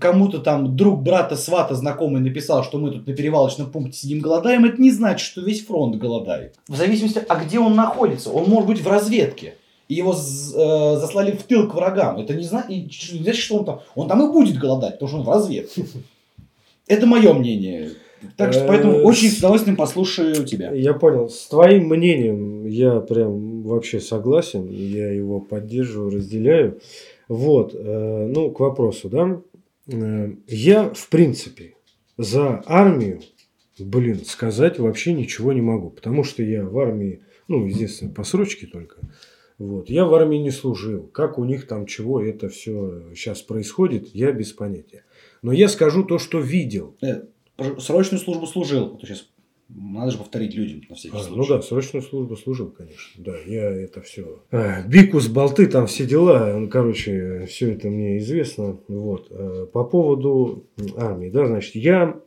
[0.00, 4.64] кому-то там друг брата, свата, знакомый написал, что мы тут на перевалочном пункте сидим голодаем,
[4.64, 6.54] это не значит, что весь фронт голодает.
[6.68, 8.30] В зависимости, а где он находится.
[8.30, 9.54] Он может быть в разведке.
[9.88, 12.18] И его э, заслали в тыл к врагам.
[12.18, 13.80] Это не значит, что он там.
[13.94, 15.84] Он там и будет голодать, потому что он в разведке.
[16.88, 17.90] Это мое мнение.
[18.36, 20.72] Так что поэтому э, очень с удовольствием послушаю тебя.
[20.72, 21.28] Я понял.
[21.28, 24.68] С твоим мнением я прям вообще согласен.
[24.68, 26.80] Я его поддерживаю, разделяю.
[27.28, 29.40] Вот, э, ну, к вопросу, да.
[29.86, 31.74] Э, я, в принципе,
[32.16, 33.20] за армию,
[33.78, 35.90] блин, сказать вообще ничего не могу.
[35.90, 38.98] Потому что я в армии, ну, естественно, по срочке только.
[39.58, 39.88] Вот.
[39.88, 41.06] Я в армии не служил.
[41.06, 45.04] Как у них там чего это все сейчас происходит, я без понятия.
[45.42, 46.96] Но я скажу то, что видел.
[47.00, 47.22] Э,
[47.78, 48.90] срочную службу служил.
[48.90, 49.28] Вот сейчас
[49.68, 51.36] надо же повторить людям на всякий а, случай.
[51.36, 53.24] Ну да, срочную службу служил, конечно.
[53.24, 54.42] Да, я это все.
[54.52, 56.56] А, бикус, болты, там все дела.
[56.56, 58.78] Ну, короче, все это мне известно.
[58.86, 59.28] Вот.
[59.30, 62.20] А, по поводу армии, да, значит, я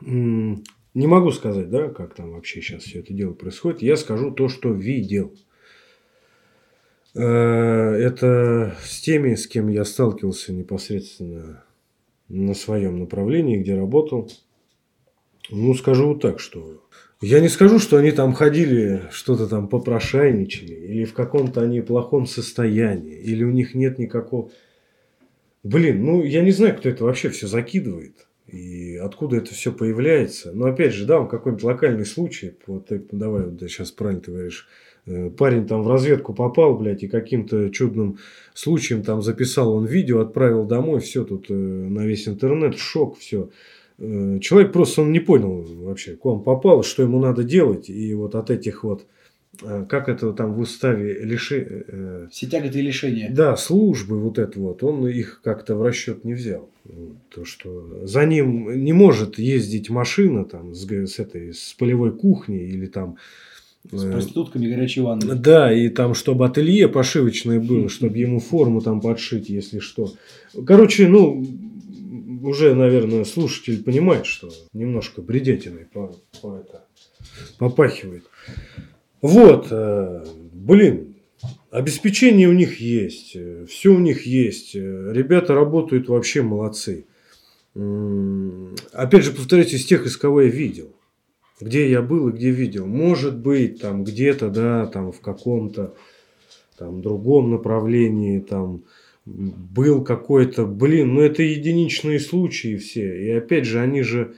[0.00, 3.82] не могу сказать, да, как там вообще сейчас все это дело происходит.
[3.82, 5.32] Я скажу то, что видел.
[7.14, 11.64] А, это с теми, с кем я сталкивался непосредственно
[12.28, 14.28] на своем направлении, где работал.
[15.50, 16.82] Ну, скажу вот так, что
[17.20, 22.26] я не скажу, что они там ходили, что-то там попрошайничали, или в каком-то они плохом
[22.26, 24.50] состоянии, или у них нет никакого...
[25.62, 28.26] Блин, ну я не знаю, кто это вообще все закидывает.
[28.48, 30.50] И откуда это все появляется.
[30.52, 32.56] Но опять же, да, он какой-нибудь локальный случай.
[32.66, 34.68] Вот давай, вот, да, сейчас правильно ты говоришь.
[35.06, 38.18] Э, парень там в разведку попал, блядь, и каким-то чудным
[38.52, 43.50] случаем там записал он видео, отправил домой, все тут э, на весь интернет, шок, все.
[43.98, 47.88] Э, человек просто он не понял вообще, к вам попал, что ему надо делать.
[47.90, 49.06] И вот от этих вот,
[49.62, 51.84] э, как это там в уставе лиши...
[51.88, 53.30] Э, Все тяготы и лишения.
[53.30, 56.68] Да, службы вот это вот, он их как-то в расчет не взял.
[57.34, 62.66] То, что за ним не может ездить машина там с, с этой с полевой кухни
[62.66, 63.16] или там
[63.90, 65.34] с проститутками горячей ванны.
[65.34, 70.12] Да, и там, чтобы ателье пошивочное было, чтобы ему форму там подшить, если что.
[70.66, 71.44] Короче, ну,
[72.42, 76.84] уже, наверное, слушатель понимает, что немножко бредетиной по, по это,
[77.58, 78.24] попахивает.
[79.20, 81.14] Вот, э, блин,
[81.70, 84.74] обеспечение у них есть, э, все у них есть.
[84.74, 87.06] Э, ребята работают вообще молодцы.
[88.92, 90.94] Опять же, повторюсь, из тех, из кого я видел.
[91.58, 92.86] Где я был и где видел.
[92.86, 95.94] Может быть, там где-то, да, там в каком-то
[96.76, 98.82] там другом направлении, там,
[99.24, 103.24] был какой-то, блин, ну это единичные случаи все.
[103.24, 104.34] И опять же, они же,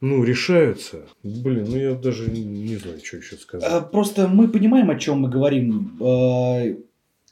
[0.00, 1.06] ну, решаются.
[1.22, 3.68] Блин, ну я даже не знаю, что еще сказать.
[3.70, 5.98] А, просто мы понимаем, о чем мы говорим.
[6.00, 6.62] А,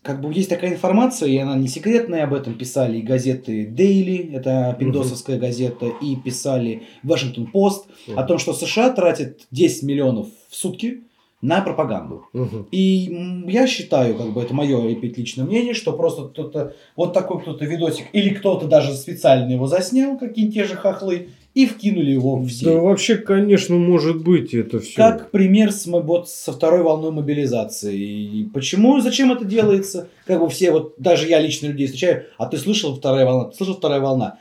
[0.02, 4.34] как бы есть такая информация, и она не секретная, об этом писали и газеты Daily,
[4.34, 5.46] это пиндосовская угу.
[5.46, 8.18] газета, и писали Washington Post, угу.
[8.18, 11.04] о том, что США тратят 10 миллионов в сутки
[11.42, 12.26] на пропаганду.
[12.32, 12.68] Угу.
[12.70, 17.64] И я считаю, как бы это мое личное мнение, что просто кто-то, вот такой кто-то
[17.64, 22.48] видосик, или кто-то даже специально его заснял, какие-нибудь те же хохлы, и вкинули его в
[22.48, 22.64] сеть.
[22.64, 24.96] Да вообще, конечно, может быть это все.
[24.96, 27.98] Как пример с, вот, со второй волной мобилизации.
[27.98, 30.08] И почему, зачем это делается?
[30.24, 33.56] Как бы все, вот даже я лично людей встречаю, а ты слышал вторая волна, ты
[33.56, 34.38] слышал вторая волна.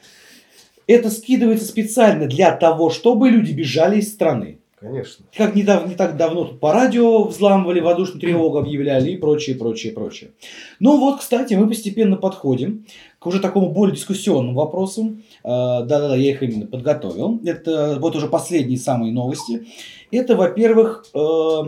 [0.88, 4.60] Это скидывается специально для того, чтобы люди бежали из страны.
[4.82, 5.26] Конечно.
[5.38, 9.56] Как не, так, не так давно тут по радио взламывали, воздушную тревогу объявляли и прочее,
[9.56, 10.32] прочее, прочее.
[10.80, 12.88] Ну вот, кстати, мы постепенно подходим
[13.20, 15.22] к уже такому более дискуссионным вопросам.
[15.44, 17.39] А, да-да-да, я их именно подготовил.
[17.46, 19.67] Это вот уже последние самые новости.
[20.10, 21.62] Это, во-первых, э,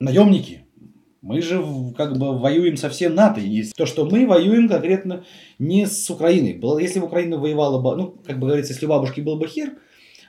[0.00, 0.64] наемники.
[1.22, 1.64] Мы же
[1.96, 3.40] как бы воюем со всем НАТО.
[3.40, 5.24] И то, что мы воюем конкретно
[5.60, 6.60] не с Украиной.
[6.82, 9.70] Если бы Украина воевала бы, ну, как бы говорится, если у бабушки был бы хер,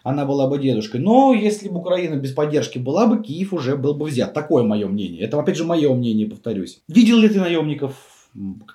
[0.07, 1.01] она была бы дедушкой.
[1.01, 4.33] Но если бы Украина без поддержки была бы, Киев уже был бы взят.
[4.33, 5.21] Такое мое мнение.
[5.21, 6.81] Это, опять же, мое мнение, повторюсь.
[6.87, 7.93] Видел ли ты наемников?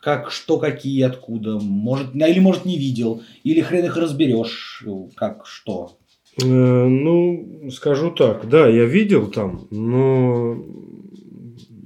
[0.03, 1.59] Как, что, какие, откуда?
[1.59, 3.23] Может, или, может, не видел?
[3.45, 4.85] Или хрен их разберешь?
[5.15, 5.97] Как, что?
[6.43, 8.47] Э, ну, скажу так.
[8.47, 10.63] Да, я видел там, но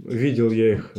[0.04, 0.92] видел я их,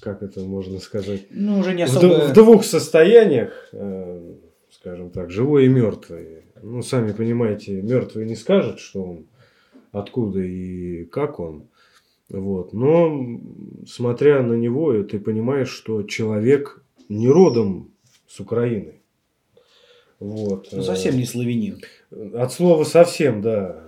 [0.00, 2.06] как это можно сказать, ну, уже не особо...
[2.06, 4.34] в, в двух состояниях, э,
[4.70, 6.33] скажем так, живой и мертвый
[6.64, 9.26] ну, сами понимаете, мертвый не скажет, что он,
[9.92, 11.64] откуда и как он.
[12.30, 12.72] Вот.
[12.72, 13.40] Но,
[13.86, 17.90] смотря на него, ты понимаешь, что человек не родом
[18.26, 18.94] с Украины.
[20.18, 20.68] Вот.
[20.72, 21.80] Ну, совсем не славянин.
[22.32, 23.84] От слова совсем, да.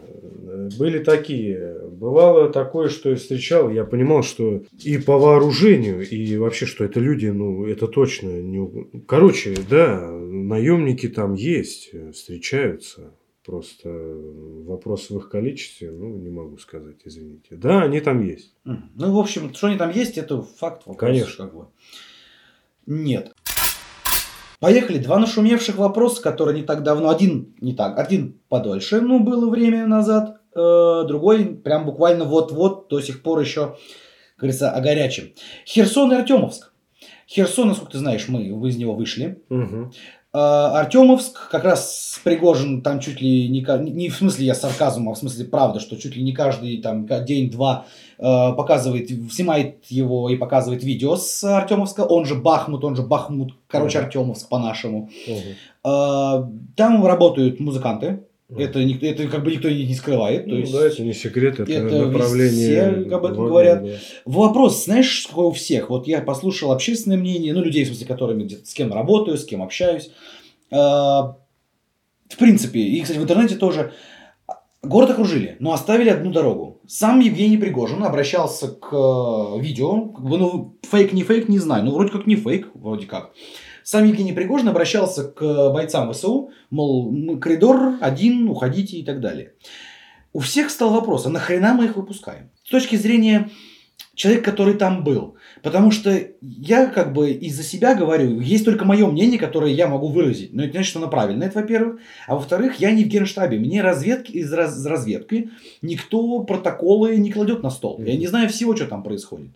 [0.78, 1.78] Были такие.
[1.90, 7.00] Бывало такое, что я встречал, я понимал, что и по вооружению, и вообще, что это
[7.00, 9.00] люди, ну, это точно не...
[9.06, 10.10] Короче, да,
[10.48, 13.12] наемники там есть, встречаются.
[13.44, 17.54] Просто вопрос в их количестве, ну, не могу сказать, извините.
[17.54, 18.52] Да, они там есть.
[18.64, 20.82] Ну, в общем, что они там есть, это факт.
[20.84, 21.44] Вопрос, Конечно.
[21.44, 21.66] Как бы.
[22.86, 23.32] Нет.
[24.58, 24.98] Поехали.
[24.98, 27.08] Два нашумевших вопроса, которые не так давно.
[27.08, 30.40] Один не так, один подольше, ну, было время назад.
[30.54, 33.76] Э, другой прям буквально вот-вот до сих пор еще,
[34.34, 35.32] как говорится, о горячем.
[35.66, 36.72] Херсон и Артемовск.
[37.28, 39.42] Херсон, насколько ты знаешь, мы из него вышли.
[39.50, 39.92] Угу.
[40.38, 45.16] Артемовск, как раз Пригожин там чуть ли не, не в смысле я сарказм, а в
[45.16, 47.86] смысле правда, что чуть ли не каждый там день-два
[48.18, 53.54] э, показывает, снимает его и показывает видео с Артемовска, он же Бахмут, он же Бахмут,
[53.68, 55.08] короче, Артемовск по-нашему.
[55.84, 56.44] Э,
[56.74, 60.44] там работают музыканты, это, это как бы никто не скрывает.
[60.44, 63.04] То ну, есть, да, это не секрет, это, это направление.
[63.04, 63.84] Все об этом говорят.
[63.84, 63.90] Да.
[64.24, 65.90] Вопрос, знаешь, какой у всех?
[65.90, 69.62] Вот я послушал общественное мнение, ну, людей, в смысле, которыми с кем работаю, с кем
[69.62, 70.10] общаюсь.
[70.70, 71.36] А,
[72.28, 73.92] в принципе, и, кстати, в интернете тоже.
[74.82, 76.80] Город окружили, но оставили одну дорогу.
[76.86, 82.12] Сам Евгений Пригожин обращался к э, видео, ну, фейк не фейк, не знаю, ну, вроде
[82.12, 83.32] как не фейк, вроде как.
[83.88, 89.52] Сам Евгений Пригожин обращался к бойцам ВСУ, мол, коридор один, уходите и так далее.
[90.32, 92.50] У всех стал вопрос, а нахрена мы их выпускаем?
[92.64, 93.48] С точки зрения
[94.16, 95.36] человека, который там был.
[95.62, 100.08] Потому что я как бы из-за себя говорю, есть только мое мнение, которое я могу
[100.08, 100.52] выразить.
[100.52, 102.00] Но это значит, что оно правильное, это во-первых.
[102.26, 103.60] А во-вторых, я не в генштабе.
[103.60, 108.02] Мне разведки, из раз, разведки никто протоколы не кладет на стол.
[108.04, 109.52] Я не знаю всего, что там происходит.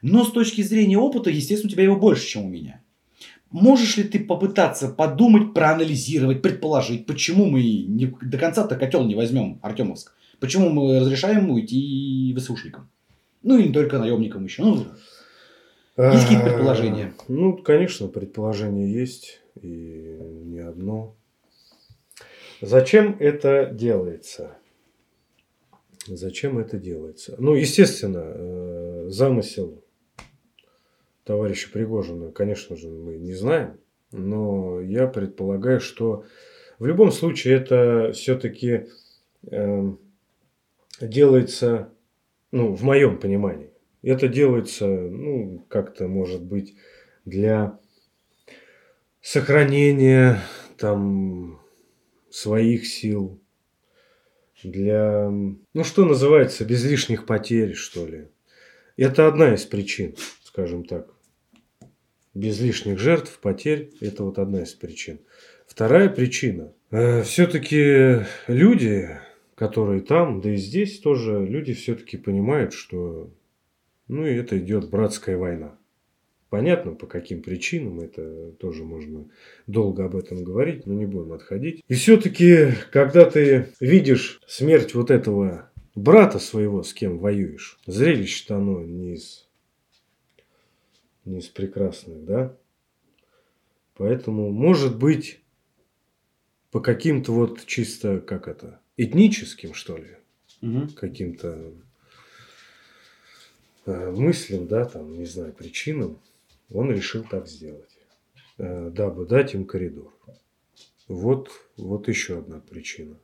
[0.00, 2.80] Но с точки зрения опыта, естественно, у тебя его больше, чем у меня.
[3.54, 9.60] Можешь ли ты попытаться подумать, проанализировать, предположить, почему мы не, до конца-то котел не возьмем
[9.62, 10.12] Артемовск?
[10.40, 12.90] Почему мы разрешаем уйти ВСУшникам?
[13.44, 14.62] Ну, и не только наемникам еще.
[14.62, 14.74] Ну,
[15.96, 17.14] есть какие-то предположения?
[17.28, 19.40] Ну, конечно, предположения есть.
[19.62, 21.14] И не одно.
[22.60, 24.58] Зачем это делается?
[26.08, 27.36] Зачем это делается?
[27.38, 29.83] Ну, естественно, э, замысел
[31.24, 33.78] товарища Пригожина, конечно же, мы не знаем,
[34.12, 36.24] но я предполагаю, что
[36.78, 38.86] в любом случае это все-таки
[39.50, 39.92] э,
[41.00, 41.90] делается,
[42.52, 43.70] ну, в моем понимании,
[44.02, 46.74] это делается, ну, как-то, может быть,
[47.24, 47.78] для
[49.22, 50.40] сохранения
[50.76, 51.60] там
[52.30, 53.40] своих сил,
[54.62, 58.28] для, ну, что называется, без лишних потерь, что ли.
[58.96, 61.13] Это одна из причин, скажем так
[62.34, 63.90] без лишних жертв, потерь.
[64.00, 65.20] Это вот одна из причин.
[65.66, 66.72] Вторая причина.
[66.90, 69.08] Э, все-таки люди,
[69.54, 73.30] которые там, да и здесь тоже, люди все-таки понимают, что
[74.08, 75.78] ну и это идет братская война.
[76.50, 79.28] Понятно, по каким причинам, это тоже можно
[79.66, 81.82] долго об этом говорить, но не будем отходить.
[81.88, 88.82] И все-таки, когда ты видишь смерть вот этого брата своего, с кем воюешь, зрелище-то оно
[88.84, 89.43] не из
[91.24, 92.56] не из прекрасных, да?
[93.94, 95.40] Поэтому, может быть,
[96.70, 100.16] по каким-то вот чисто, как это, этническим, что ли,
[100.60, 100.88] угу.
[100.96, 101.72] каким-то
[103.86, 106.20] э, мыслям, да, там, не знаю, причинам,
[106.70, 107.96] он решил так сделать,
[108.58, 110.12] э, дабы дать им коридор.
[111.06, 113.16] Вот, вот еще одна причина.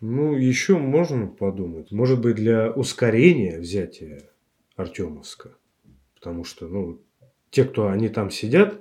[0.00, 4.22] Ну, еще можно подумать, может быть, для ускорения взятия
[4.76, 5.54] Артемовска–
[6.24, 7.02] Потому что, ну,
[7.50, 8.80] те, кто они там сидят,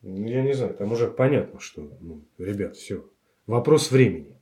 [0.00, 3.04] я не знаю, там уже понятно, что, ну, ребят, все.
[3.46, 4.38] Вопрос времени.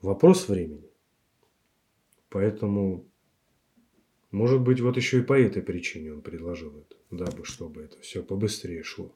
[0.00, 0.88] Вопрос времени.
[2.28, 3.04] Поэтому,
[4.30, 8.22] может быть, вот еще и по этой причине он предложил это, дабы чтобы это все
[8.22, 9.10] побыстрее шло.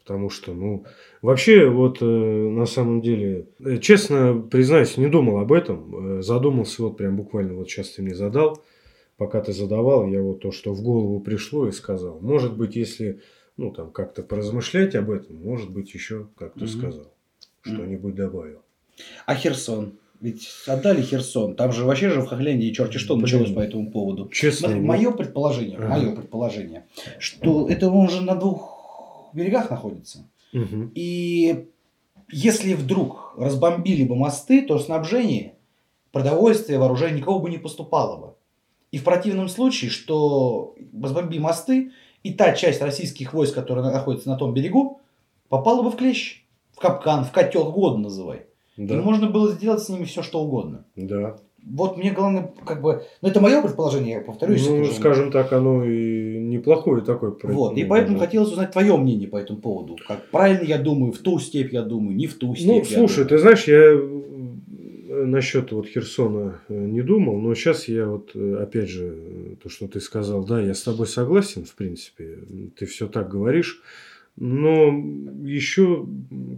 [0.00, 0.84] Потому что, ну,
[1.22, 6.18] вообще, вот э, на самом деле, э, честно признаюсь, не думал об этом.
[6.18, 8.62] Э, задумался, вот прям буквально вот сейчас ты мне задал
[9.20, 12.20] пока ты задавал, я вот то, что в голову пришло и сказал.
[12.20, 13.20] Может быть, если
[13.58, 16.68] ну, там как-то поразмышлять об этом, может быть, еще как-то угу.
[16.68, 17.12] сказал,
[17.60, 18.62] что-нибудь добавил.
[19.26, 19.98] А Херсон?
[20.22, 21.54] Ведь отдали Херсон.
[21.54, 24.30] Там же вообще же в Хохляндии черти что Блин, началось по этому поводу.
[24.32, 24.68] Честно.
[24.68, 25.88] Смотри, мое предположение, ага.
[25.88, 26.86] мое предположение,
[27.18, 30.26] что это он же на двух берегах находится.
[30.54, 30.92] Угу.
[30.94, 31.68] И
[32.32, 35.56] если вдруг разбомбили бы мосты, то снабжение,
[36.10, 38.34] продовольствие, вооружение никого бы не поступало бы.
[38.92, 44.36] И в противном случае, что разбомби мосты, и та часть российских войск, которая находится на
[44.36, 45.00] том берегу,
[45.48, 48.46] попала бы в клещ, в капкан, в котел, угодно называй.
[48.76, 48.94] Да.
[48.94, 50.84] И можно было сделать с ними все, что угодно.
[50.96, 51.36] Да.
[51.62, 54.66] Вот мне главное, как бы, ну это мое предположение, я повторюсь.
[54.66, 57.34] Ну, скажем так, оно и неплохое такое.
[57.42, 58.24] Вот, и ну, поэтому да.
[58.24, 59.98] хотелось узнать твое мнение по этому поводу.
[60.08, 62.66] Как правильно я думаю, в ту степь я думаю, не в ту степь.
[62.66, 63.94] Ну, слушай, ты знаешь, я
[65.26, 69.68] насчет вот Херсона э, не думал, но сейчас я вот, э, опять же, э, то,
[69.68, 72.38] что ты сказал, да, я с тобой согласен, в принципе,
[72.76, 73.82] ты все так говоришь,
[74.36, 74.88] но
[75.42, 76.06] еще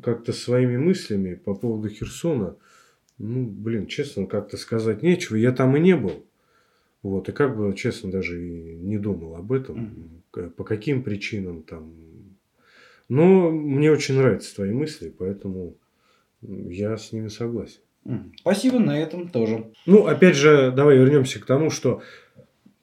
[0.02, 2.56] как-то своими мыслями по поводу Херсона,
[3.18, 6.24] ну, блин, честно, как-то сказать нечего, я там и не был.
[7.02, 11.92] Вот, и как бы, честно, даже и не думал об этом, по каким причинам там.
[13.08, 15.76] Но мне очень нравятся твои мысли, поэтому
[16.42, 17.80] я с ними согласен.
[18.40, 19.72] Спасибо на этом тоже.
[19.86, 22.02] Ну, опять же, давай вернемся к тому, что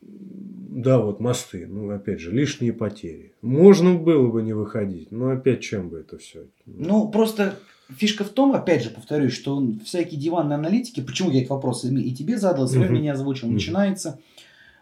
[0.02, 3.34] да, вот мосты, ну, опять же, лишние потери.
[3.42, 6.46] Можно было бы не выходить, но опять чем бы это все?
[6.66, 7.56] Ну, просто
[7.90, 12.14] фишка в том, опять же, повторюсь, что всякие диванные аналитики, почему я этот вопрос и
[12.14, 12.94] тебе задал, и Мгм.
[12.94, 13.56] меня озвучил, Мгм.
[13.56, 14.20] начинается.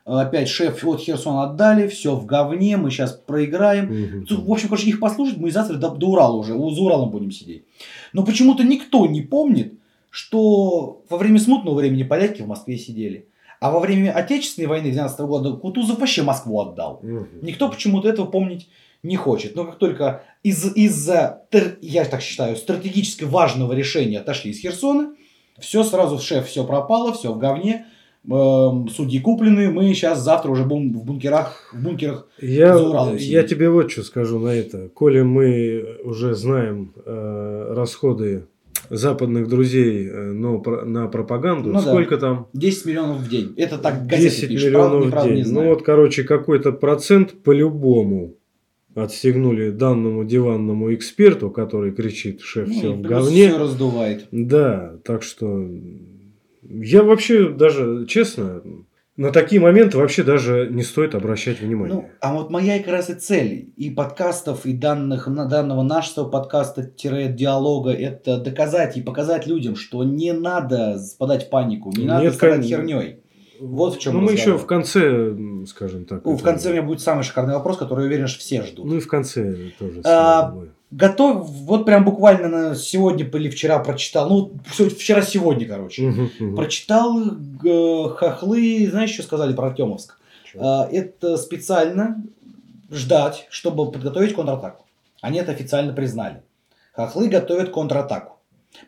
[0.05, 4.25] Опять шеф от Херсона отдали, все в говне, мы сейчас проиграем.
[4.25, 7.31] Тут, В общем, короче, их послушать, мы завтра до, до Урала уже, за Уралом будем
[7.31, 7.63] сидеть.
[8.13, 9.73] Но почему-то никто не помнит,
[10.09, 13.27] что во время смутного времени поляки в Москве сидели.
[13.59, 17.01] А во время Отечественной войны 12 года Кутузов вообще Москву отдал.
[17.41, 18.69] Никто почему-то этого помнить
[19.03, 19.55] не хочет.
[19.55, 25.13] Но как только из- из-за, тр- я так считаю, стратегически важного решения отошли из Херсона,
[25.59, 27.85] все сразу, шеф, все пропало, все в говне,
[28.29, 33.13] эм, судьи куплены, мы сейчас завтра уже будем в бункерах, в бункерах Я, за Уралом
[33.13, 33.49] я сидеть.
[33.49, 34.89] тебе вот что скажу на это.
[34.89, 38.45] Коли мы уже знаем э, расходы
[38.89, 41.81] западных друзей э, но на пропаганду, Ну да.
[41.81, 42.47] сколько там?
[42.53, 43.53] 10 миллионов в день.
[43.57, 45.53] Это так газеты 10 пишут, правда, миллионов в неправда, день.
[45.53, 48.35] ну вот, короче, какой-то процент по-любому
[48.95, 53.49] отстегнули данному диванному эксперту, который кричит, шеф, Ну, все в говне.
[53.49, 54.27] всё раздувает.
[54.31, 55.69] Да, так что
[56.63, 58.63] я вообще даже, честно,
[59.17, 61.95] на такие моменты вообще даже не стоит обращать внимание.
[61.95, 67.91] Ну, а вот моя как раз и цель и подкастов, и данных, данного нашего подкаста-диалога,
[67.91, 72.69] это доказать и показать людям, что не надо спадать в панику, не надо страдать кон-
[72.69, 73.19] херней.
[73.59, 76.23] Вот в чем Ну, мы еще в конце, скажем так.
[76.23, 78.85] Ну, в конце у меня будет самый шикарный вопрос, который, я уверен, что все ждут.
[78.85, 80.01] Ну и в конце тоже.
[80.05, 80.55] А.
[80.89, 86.13] Готов, вот прям буквально на сегодня или вчера прочитал, ну, вчера-сегодня, короче.
[86.55, 87.19] Прочитал
[87.65, 90.17] э, хохлы, знаешь, что сказали про Артемовск?
[90.57, 92.23] А, Это специально
[92.89, 94.85] ждать, чтобы подготовить контратаку.
[95.21, 96.41] Они это официально признали.
[96.93, 98.37] Хохлы готовят контратаку.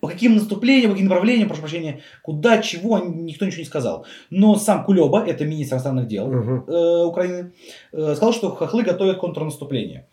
[0.01, 4.05] По каким наступлениям, по каким направлениям, прошу прощения, куда, чего, никто ничего не сказал.
[4.29, 6.63] Но сам Кулеба, это министр иностранных дел Мгм.
[6.67, 7.51] э, Украины,
[7.91, 10.07] э, сказал, что хохлы готовят контрнаступление.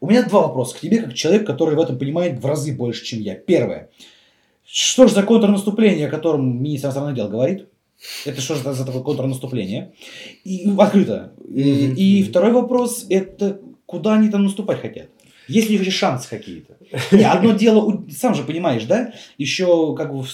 [0.00, 3.04] У меня два вопроса к тебе, как человек, который в этом понимает в разы больше,
[3.04, 3.34] чем я.
[3.34, 3.90] Первое.
[4.64, 7.66] Что же за контрнаступление, о котором министр иностранных дел говорит?
[8.24, 9.92] Это что же за такое контрнаступление?
[10.44, 11.32] И открыто.
[11.48, 15.08] И, и второй вопрос, это куда они там наступать хотят?
[15.48, 16.76] Есть ли у них шансы какие-то?
[17.12, 19.12] Не, одно дело, сам же понимаешь, да?
[19.38, 20.24] Еще как бы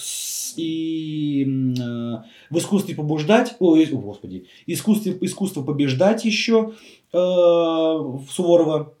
[0.55, 2.17] и, э,
[2.49, 6.73] в искусстве побуждать, ой, о, господи, искусстве, искусство побеждать еще
[7.11, 8.93] э, Суворова,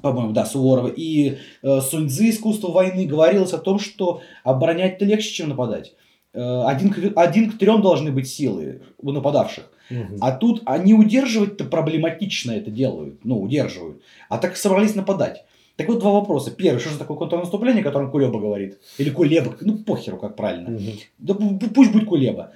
[0.00, 5.30] по-моему, да, Суворова, и э, Сунь Цзы «Искусство войны» говорилось о том, что оборонять-то легче,
[5.32, 5.94] чем нападать.
[6.32, 9.70] Э, один, к, один к трем должны быть силы у нападавших.
[9.90, 10.18] Мгм.
[10.20, 13.24] А тут они удерживать-то проблематично это делают.
[13.24, 14.02] Ну, удерживают.
[14.28, 15.44] А так собрались нападать.
[15.76, 16.50] Так вот, два вопроса.
[16.50, 18.78] Первый, что же такое контрнаступление, о котором Кулеба говорит?
[18.98, 20.70] Или Кулеба, ну похеру, как правильно.
[20.70, 20.92] Мгм.
[21.18, 22.52] Да пу- пу- пусть будет Кулеба.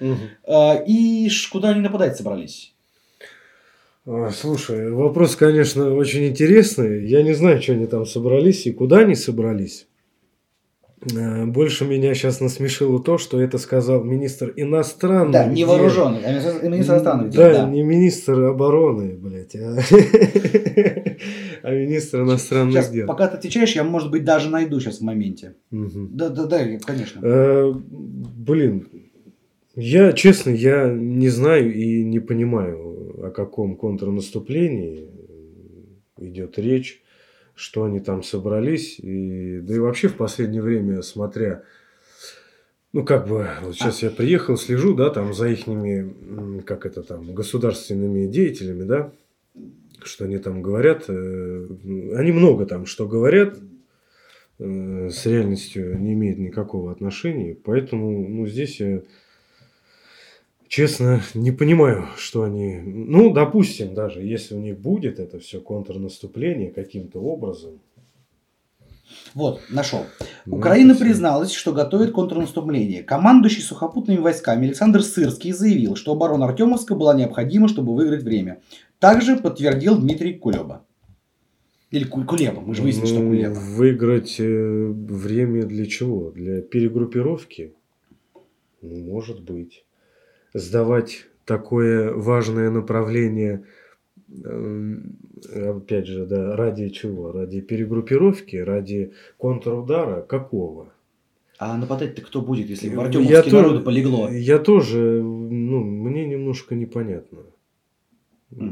[0.47, 2.74] А, и куда они нападать собрались?
[4.33, 7.07] Слушай, вопрос, конечно, очень интересный.
[7.07, 9.87] Я не знаю, что они там собрались и куда они собрались.
[11.15, 15.53] Э, Больше меня сейчас насмешило то, что это сказал министр иностранных Да, дел.
[15.55, 16.19] невооруженный.
[16.23, 17.69] а министр- иностранных дел, Да, да.
[17.69, 19.75] не министр обороны, блядь, а,
[21.63, 23.07] а министр иностранных Сейчас, дел.
[23.07, 25.55] пока ты отвечаешь, я, может быть, даже найду сейчас в моменте.
[25.71, 26.09] Мгм.
[26.15, 27.19] Да, да, да, конечно.
[27.23, 28.87] Э, Блин,
[29.75, 35.09] я, честно, я не знаю и не понимаю, о каком контрнаступлении
[36.17, 37.01] идет речь,
[37.55, 38.99] что они там собрались.
[38.99, 41.63] И, да и вообще в последнее время, смотря,
[42.93, 47.33] ну как бы, вот сейчас я приехал, слежу, да, там за ихними, как это там,
[47.33, 49.11] государственными деятелями, да,
[50.03, 51.05] что они там говорят.
[51.09, 51.67] э,
[52.15, 53.57] Они много там что говорят,
[54.59, 57.57] э, с реальностью не имеет никакого отношения.
[57.61, 59.01] Поэтому, ну, здесь я
[60.67, 62.79] Честно, не понимаю, что они...
[62.83, 67.79] Ну, допустим, даже если у них будет это все контрнаступление каким-то образом.
[69.35, 70.05] Вот, нашел.
[70.45, 71.05] ну, Украина всё.
[71.05, 73.03] призналась, что готовит контрнаступление.
[73.03, 78.61] Командующий сухопутными войсками Александр Сырский заявил, что оборона Артемовска была необходима, чтобы выиграть время.
[78.99, 80.83] Также подтвердил Дмитрий Кулеба.
[81.91, 83.53] Или Ку- Кулеба, мы же выяснили, что Ну, Кулеба.
[83.53, 86.31] Выиграть э, время для чего?
[86.31, 87.73] Для перегруппировки?
[88.81, 89.84] Ну, может быть.
[90.59, 93.65] Сдавать такое важное направление,
[94.45, 95.17] эм,
[95.53, 97.33] опять же, да, ради чего?
[97.33, 100.93] Ради перегруппировки, ради контрудара какого?
[101.59, 104.29] А нападать-то кто будет, если в Я Артемовске тоже- народу полегло?
[104.29, 107.39] Я тоже, ну, мне немножко непонятно.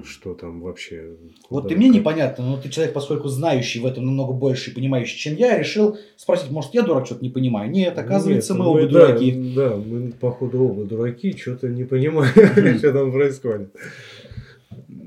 [0.05, 1.15] Что там вообще.
[1.49, 1.95] Вот и мне как.
[1.95, 5.97] непонятно, но ты человек, поскольку знающий в этом намного больше и понимающий, чем я, решил
[6.15, 7.69] спросить, может, я дурак, что-то не понимаю.
[7.69, 9.53] Нет, оказывается, Нет, мы оба да, дураки.
[9.55, 13.75] Да, мы, походу, оба дураки, что-то не понимаем, что там происходит.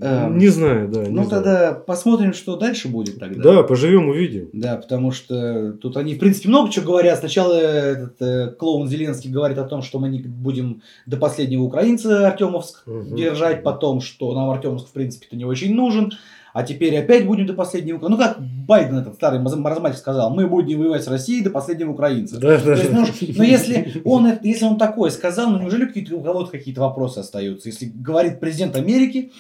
[0.01, 1.03] Эм, Не знаю, да.
[1.05, 1.29] не Ну, знаю.
[1.31, 3.43] тогда посмотрим, что дальше будет тогда.
[3.43, 4.49] Да, поживем, увидим.
[4.53, 7.19] Да, потому что тут они, в принципе, много чего говорят.
[7.19, 12.27] Сначала этот э, клоун Зеленский говорит о том, что мы не будем до последнего украинца
[12.27, 13.17] Артемовск Мгм.
[13.17, 16.13] держать, потом, что нам Артемовск, в принципе-то, не очень нужен.
[16.53, 17.97] А теперь опять будем до последнего...
[17.99, 21.91] укра- Ну, как Байден, этот старый маразматик, сказал, мы будем воевать с Россией до последнего
[21.93, 22.39] украинца.
[22.41, 22.75] Да, да.
[22.75, 26.81] есть, ну, но если он, если он такое сказал, ну неужели какие-то, у кого-то какие-то
[26.81, 27.69] вопросы остаются?
[27.69, 29.33] Если говорит президент Америки,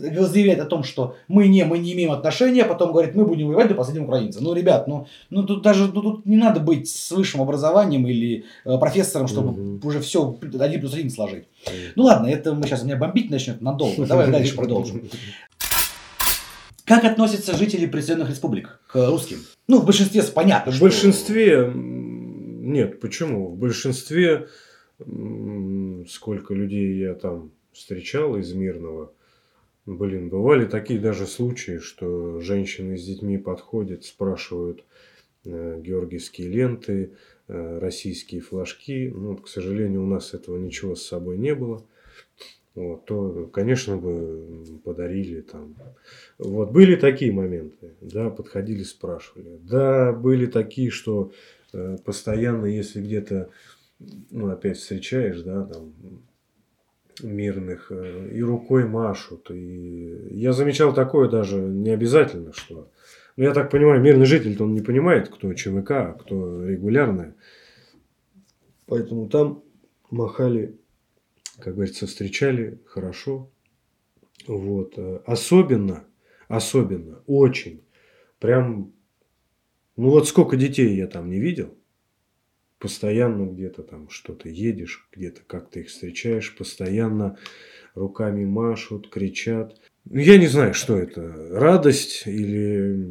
[0.00, 3.68] заявляет о том, что мы не, мы не имеем отношения, потом говорит, мы будем воевать
[3.68, 4.42] до последнего украинца.
[4.42, 8.44] Ну, ребят, ну, ну тут даже ну, тут не надо быть с высшим образованием или
[8.64, 9.80] э, профессором, чтобы Мгм.
[9.86, 11.44] уже все один плюс один сложить.
[11.96, 14.06] Ну ладно, это мы сейчас меня бомбить начнет надолго.
[14.06, 15.08] Давай дальше продолжим.
[16.84, 19.38] Как относятся жители присоединенных республик к русским?
[19.68, 23.48] Ну, в большинстве понятно, В что- большинстве нет, почему?
[23.48, 24.48] В большинстве
[26.08, 29.12] сколько людей я там встречал из мирного,
[29.86, 34.84] блин, бывали такие даже случаи, что женщины с детьми подходят, спрашивают
[35.44, 37.14] э, георгиевские ленты,
[37.48, 39.08] э, российские флажки.
[39.08, 41.84] Ну, к сожалению, у нас этого ничего с собой не было.
[42.74, 45.74] Вот, то, конечно, бы подарили там.
[46.38, 49.58] Вот были такие моменты, да, подходили, спрашивали.
[49.62, 51.32] Да, были такие, что
[51.72, 53.50] э, постоянно, если где-то,
[54.30, 55.92] ну, опять встречаешь, да, там
[57.22, 59.50] мирных, э, и рукой машут.
[59.50, 62.90] И я замечал такое даже не обязательно, что...
[63.36, 67.34] Ну, я так понимаю, мирный житель, он не понимает, кто ЧВК, а кто регулярный.
[68.86, 69.62] Поэтому там
[70.10, 70.76] махали,
[71.58, 73.50] как говорится, встречали хорошо.
[74.46, 74.94] Вот.
[74.96, 76.04] э, Особенно,
[76.48, 77.82] особенно, очень,
[78.38, 78.92] прям,
[79.96, 81.74] ну вот сколько детей я там не видел,
[82.80, 87.36] постоянно где-то там что-то едешь, где-то как-то их встречаешь, постоянно
[87.94, 89.76] руками машут, кричат.
[90.06, 91.22] Ну, Я не знаю, что это.
[91.50, 93.06] Радость или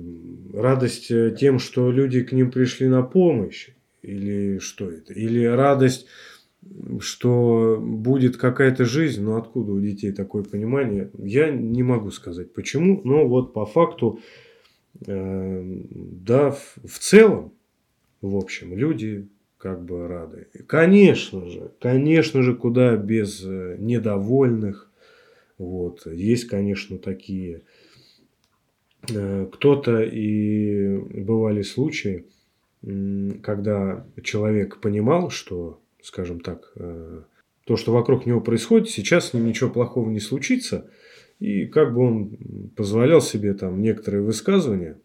[0.53, 3.69] радость э, тем, что люди к ним пришли на помощь,
[4.01, 5.13] или что это?
[5.13, 6.07] Или радость,
[6.99, 13.01] что будет какая-то жизнь, но откуда у детей такое понимание, я не могу сказать почему,
[13.03, 14.19] но вот по факту,
[15.05, 17.53] э, да, в, в целом,
[18.21, 19.29] в общем, люди
[19.59, 20.47] как бы рады.
[20.67, 24.89] Конечно же, конечно же, куда без э, недовольных.
[25.57, 26.07] Вот.
[26.07, 27.61] Есть, конечно, такие.
[29.13, 32.25] Э, Кто-то и бывали случаи,
[33.43, 37.23] когда человек понимал, что, скажем так, э,
[37.65, 40.89] то, что вокруг него происходит, сейчас с ним ничего плохого не случится.
[41.39, 44.99] И как бы он позволял себе там некоторые высказывания,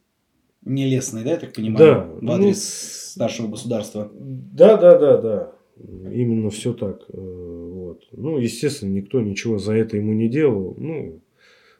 [0.64, 4.10] Нелестный, да, я так понимаю, Да, в ну- адрес нашего государства.
[4.14, 5.52] Да, да, да, да.
[5.78, 7.02] Именно все так.
[7.08, 8.02] Э, Вот.
[8.12, 10.74] Ну, естественно, никто ничего за это ему не делал.
[10.78, 11.20] Ну,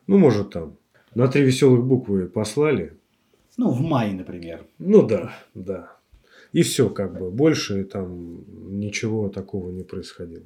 [0.07, 0.77] ну, может, там
[1.15, 2.93] на три веселых буквы послали.
[3.57, 4.67] Ну, в мае, например.
[4.79, 5.97] Ну да, да.
[6.53, 7.31] И все, как бы.
[7.31, 8.45] Больше там
[8.79, 10.45] ничего такого не происходило.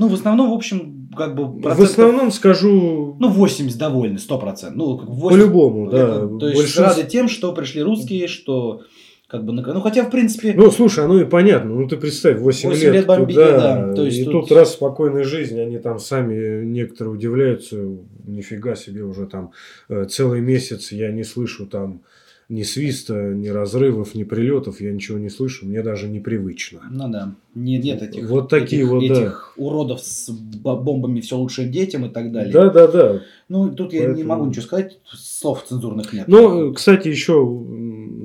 [0.00, 1.44] Ну, в основном, в общем, как бы...
[1.46, 4.70] В основном скажу Ну, 80 довольны, 100%.
[4.74, 5.98] Ну, как 80 по-любому, да.
[5.98, 8.80] это- то есть Большинство- рады тем, что пришли русские, что
[9.26, 9.52] как бы...
[9.52, 10.54] Ну, хотя, в принципе...
[10.56, 11.74] Ну, слушай, оно и понятно.
[11.74, 13.92] Ну, ты представь, 8, 8 лет бомбили, туда, да.
[13.94, 14.52] То есть и тут- тут...
[14.52, 17.76] раз спокойной жизни, они там сами некоторые удивляются,
[18.26, 19.52] нифига себе уже там
[19.90, 22.00] э, целый месяц я не слышу там
[22.50, 26.80] ни свиста, ни разрывов, ни прилетов, я ничего не слышу, мне даже непривычно.
[26.90, 29.14] Ну да, нет, нет этих, Вот такие этих, вот, да.
[29.22, 32.52] этих уродов с бо- бомбами все лучше детям и так далее.
[32.52, 33.22] Да, да, да.
[33.48, 36.26] Ну, тут я не Поэтому- могу ничего сказать, слов цензурных нет.
[36.28, 37.34] Но, кстати, еще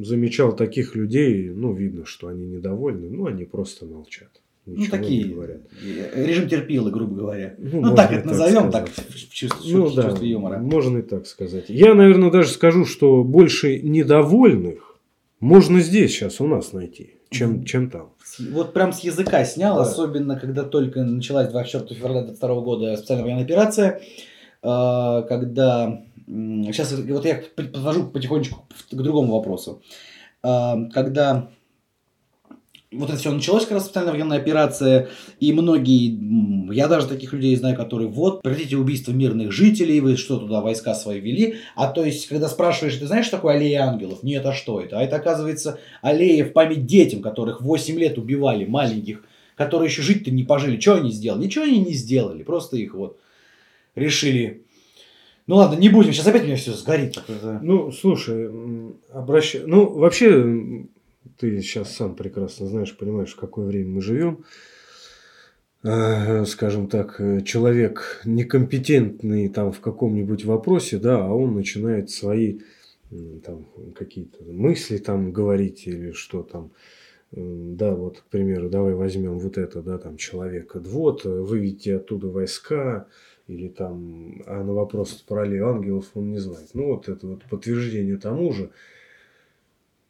[0.03, 4.41] замечал таких людей, ну, видно, что они недовольны, ну, они просто молчат.
[4.65, 5.25] Ну, ничего такие.
[5.25, 5.61] говорят.
[5.83, 7.53] э, Режим терпилы, грубо говоря.
[7.59, 9.11] Ну, можно так это назовем, так, сказать.
[9.11, 10.57] в чувстве, Ну в да, чувстве юмора.
[10.59, 11.65] можно и так сказать.
[11.69, 14.97] Я, наверное, даже скажу, что больше недовольных
[15.39, 17.65] можно здесь сейчас у нас найти, чем, Мгм.
[17.65, 18.13] чем там.
[18.51, 19.83] Вот прям с языка снял, Да.
[19.83, 24.01] особенно когда только началась 24 февраля 2022 года специальная военная операция,
[24.63, 26.01] э, когда...
[26.27, 29.83] Сейчас вот я подвожу потихонечку к другому вопросу.
[30.43, 31.49] Э, Когда
[32.97, 37.55] вот это все началось, как раз специальная военная операция, и многие, я даже таких людей
[37.55, 42.03] знаю, которые вот, прекратите убийство мирных жителей, вы что туда войска свои вели, а то
[42.03, 44.23] есть, когда спрашиваешь, ты знаешь, что такое аллея ангелов?
[44.23, 44.99] Нет, а что это?
[44.99, 49.23] А это, оказывается, аллея в память детям, которых 8 лет убивали, маленьких,
[49.55, 50.79] которые еще жить-то не пожили.
[50.79, 51.45] Что они сделали?
[51.45, 53.17] Ничего они не сделали, просто их вот
[53.95, 54.63] решили.
[55.47, 57.21] Ну ладно, не будем, сейчас опять у меня все сгорит.
[57.61, 59.61] Ну, слушай, м, обращай...
[59.65, 60.85] Ну, вообще,
[61.37, 64.45] ты сейчас сам прекрасно знаешь, понимаешь, в какое время мы живем.
[65.83, 72.59] Э, Скажем так, э, человек некомпетентный там в каком-нибудь вопросе, да, а он начинает свои
[73.43, 76.71] там какие-то мысли там говорить или что там.
[77.31, 80.79] Да, вот, к примеру, давай возьмем вот это, да, там человека.
[80.79, 83.07] Вот, э, выведите оттуда войска,
[83.47, 86.69] или там, а на вопрос про аллею ангелов он не знает.
[86.73, 88.71] Ну, вот это вот подтверждение тому же.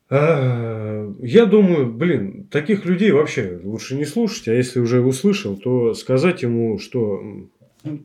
[0.10, 5.94] А, я думаю, блин, таких людей вообще лучше не слушать, а если уже услышал, то
[5.96, 7.22] сказать ему, что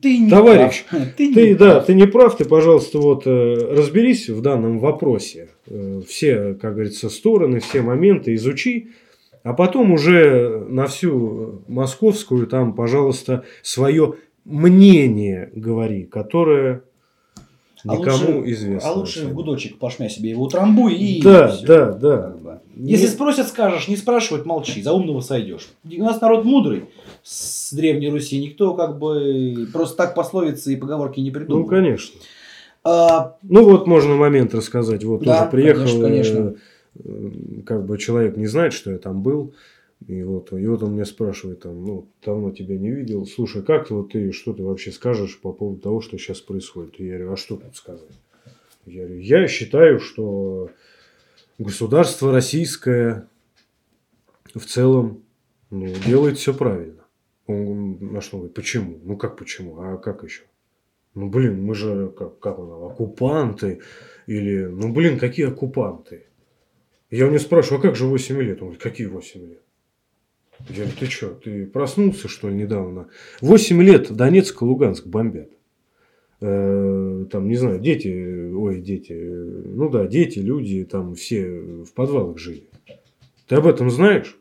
[0.01, 1.03] Ты не Товарищ, прав.
[1.17, 1.85] ты, ты, не да, прав.
[1.85, 5.49] ты не прав, ты, пожалуйста, вот э, разберись в данном вопросе.
[5.67, 8.89] Э, Все, как говорится, стороны, все моменты изучи,
[9.43, 16.83] а потом уже на всю московскую там, пожалуйста, свое мнение говори, которое
[17.87, 18.89] А никому лучше- известно.
[18.89, 21.65] А лучше в гудочек пошмя себе его утрамбуй и Да, всё.
[21.67, 22.35] да, да.
[22.77, 25.67] Если Не- спросят, скажешь, не спрашивают, молчи, за умного сойдешь.
[25.83, 26.85] У нас народ мудрый
[27.23, 31.61] с Древней Руси, никто как бы просто так пословицы и поговорки не придумал.
[31.63, 32.19] Ну, конечно.
[32.83, 35.03] А, Ну, вот можно момент рассказать.
[35.03, 36.37] Вот Да, тоже приехал, конечно, конечно.
[36.39, 36.53] э,
[37.05, 39.53] э, как бы человек не знает, что я там был.
[40.07, 43.25] И вот, и вот он меня спрашивает, там, ну, давно тебя не видел.
[43.27, 46.99] Слушай, как вот ты, что ты вообще скажешь по поводу того, что сейчас происходит?
[46.99, 48.09] И я говорю, а что тут сказать?
[48.85, 50.71] Я говорю, я считаю, что
[51.59, 53.27] государство российское
[54.55, 55.23] в целом
[55.69, 57.03] ну, делает все правильно.
[57.45, 58.99] Он на что говорит, почему?
[59.03, 59.79] Ну как почему?
[59.81, 60.43] А как еще?
[61.13, 63.81] Ну блин, мы же как, как он, оккупанты.
[64.25, 66.25] Или, ну блин, какие оккупанты?
[67.11, 68.61] Я у него спрашиваю, а как же 8 лет?
[68.61, 69.61] Он говорит, какие 8 лет?
[70.69, 73.07] Я говорю, ты что, ты проснулся, что ли, недавно?
[73.41, 75.49] 8 лет Донецк и Луганск бомбят.
[76.41, 82.37] Э, Там, не знаю, дети, ой, дети, ну да, дети, люди, там все в подвалах
[82.37, 82.63] жили.
[83.47, 84.37] Ты об этом знаешь?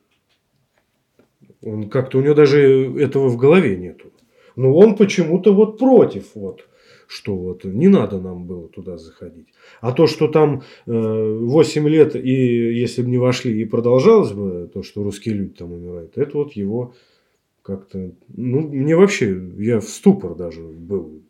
[1.62, 2.61] Он как-то, у него даже
[2.99, 4.12] этого в голове нету.
[4.57, 6.66] Но он почему-то вот против, вот,
[7.11, 9.48] что вот не надо нам было туда заходить.
[9.80, 14.70] А то, что там э, 8 лет, и если бы не вошли, и продолжалось бы
[14.72, 16.94] то, что русские люди там умирают, это вот его
[17.62, 18.12] как-то...
[18.28, 21.20] Ну, мне вообще, я в ступор даже был.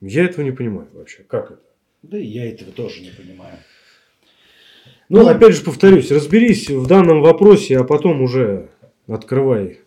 [0.00, 1.24] Я этого не понимаю вообще.
[1.28, 1.60] Как это?
[2.02, 3.58] да и я этого тоже не понимаю.
[5.10, 8.70] Ну, Ну, опять же повторюсь, разберись в данном вопросе, а потом уже
[9.06, 9.80] открывай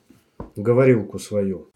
[0.55, 1.70] говорилку свою.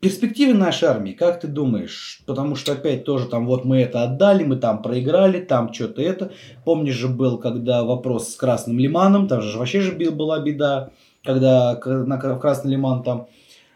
[0.00, 2.22] Перспективы нашей армии, как ты думаешь?
[2.24, 6.30] Потому что опять тоже там вот мы это отдали, мы там проиграли, там что-то это.
[6.64, 10.90] Помнишь же был, когда вопрос с Красным Лиманом, там же вообще же была беда,
[11.24, 13.26] когда на Красный Лиман там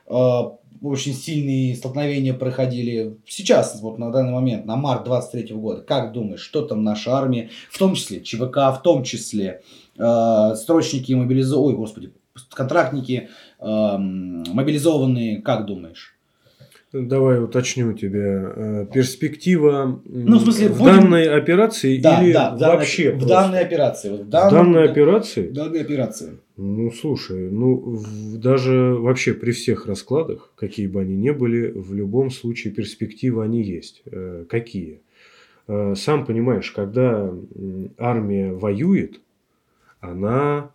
[0.07, 0.41] э,
[0.81, 3.18] очень сильные столкновения проходили.
[3.27, 7.51] Сейчас, вот на данный момент, на март 23 года, как думаешь, что там наша армия,
[7.68, 9.62] в том числе ЧВК, в том числе
[9.99, 12.12] э, срочники мобилизованные, ой, господи,
[12.51, 13.29] контрактники
[13.68, 16.16] мобилизованные, как думаешь?
[16.92, 18.52] Давай уточню тебя.
[18.54, 23.10] Э, Перспектива Ну, в смысле, в будем- данной операции Да, или да, в данной- вообще
[23.12, 23.28] в просто?
[23.28, 24.10] данной операции.
[24.10, 25.48] Вот в В данном- данной да, операции?
[25.48, 26.36] в данной операции.
[26.58, 31.94] Ну, слушай, ну, в- даже вообще при всех раскладах, какие бы они ни были, в
[31.94, 34.02] любом случае перспективы они есть.
[34.10, 35.00] Э, какие?
[35.68, 37.32] Э, сам понимаешь, когда
[37.96, 39.18] армия воюет,
[40.00, 40.72] она,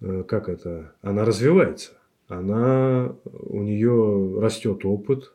[0.00, 1.92] как это, она развивается.
[2.28, 5.32] Она, у нее растет опыт,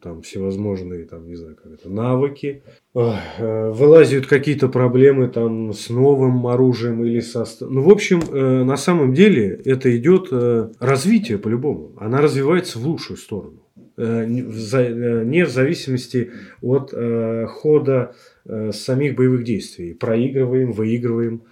[0.00, 2.62] там всевозможные, там, не знаю, как это, навыки.
[2.94, 7.44] Э, Вылазят какие-то проблемы там с новым оружием или со...
[7.60, 11.92] Ну, в общем, э, на самом деле это идет э, развитие по-любому.
[11.98, 13.60] Она развивается в лучшую сторону.
[13.96, 16.30] Э, Не в э, зависимости
[16.62, 19.94] от э, хода э, самих боевых действий.
[19.94, 21.42] Проигрываем, выигрываем.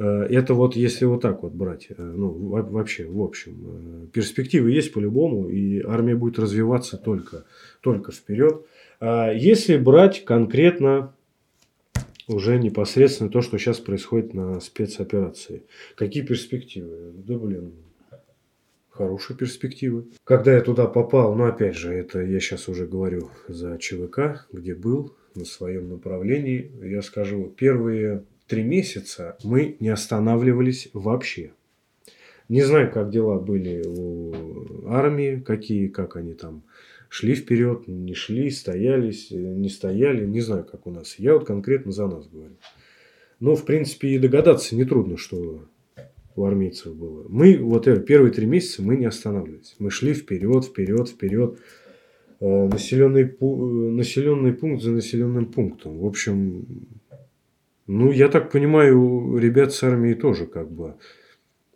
[0.00, 4.70] Э, это вот если вот так вот брать, э, ну, вообще, в общем, э, перспективы
[4.70, 7.44] есть по-любому, и армия будет развиваться только,
[7.82, 8.64] только вперед.
[8.98, 11.12] А если брать конкретно
[12.28, 15.64] уже непосредственно то, что сейчас происходит на спецоперации.
[15.96, 17.12] Какие перспективы?
[17.26, 17.72] Да, блин,
[18.88, 20.06] хорошие перспективы.
[20.24, 24.74] Когда я туда попал, ну, опять же, это я сейчас уже говорю за ЧВК, где
[24.74, 31.52] был на своем направлении, я скажу, первые три месяца мы не останавливались вообще.
[32.48, 36.64] Не знаю, как дела были у армии, какие, как они там
[37.08, 40.26] шли вперед, не шли, стоялись, не стояли.
[40.26, 41.14] Не знаю, как у нас.
[41.18, 42.56] Я вот конкретно за нас говорю.
[43.38, 45.64] Но, в принципе, и догадаться нетрудно, что
[46.34, 47.24] у армейцев было.
[47.28, 49.76] Мы, вот это, первые три месяца мы не останавливались.
[49.78, 51.56] Мы шли вперед, вперед, вперед.
[52.40, 53.32] Э, населенный,
[53.92, 56.00] населенный пункт за населенным пунктом.
[56.00, 56.66] В общем,
[57.92, 60.94] ну, я так понимаю, ребят с армии тоже как бы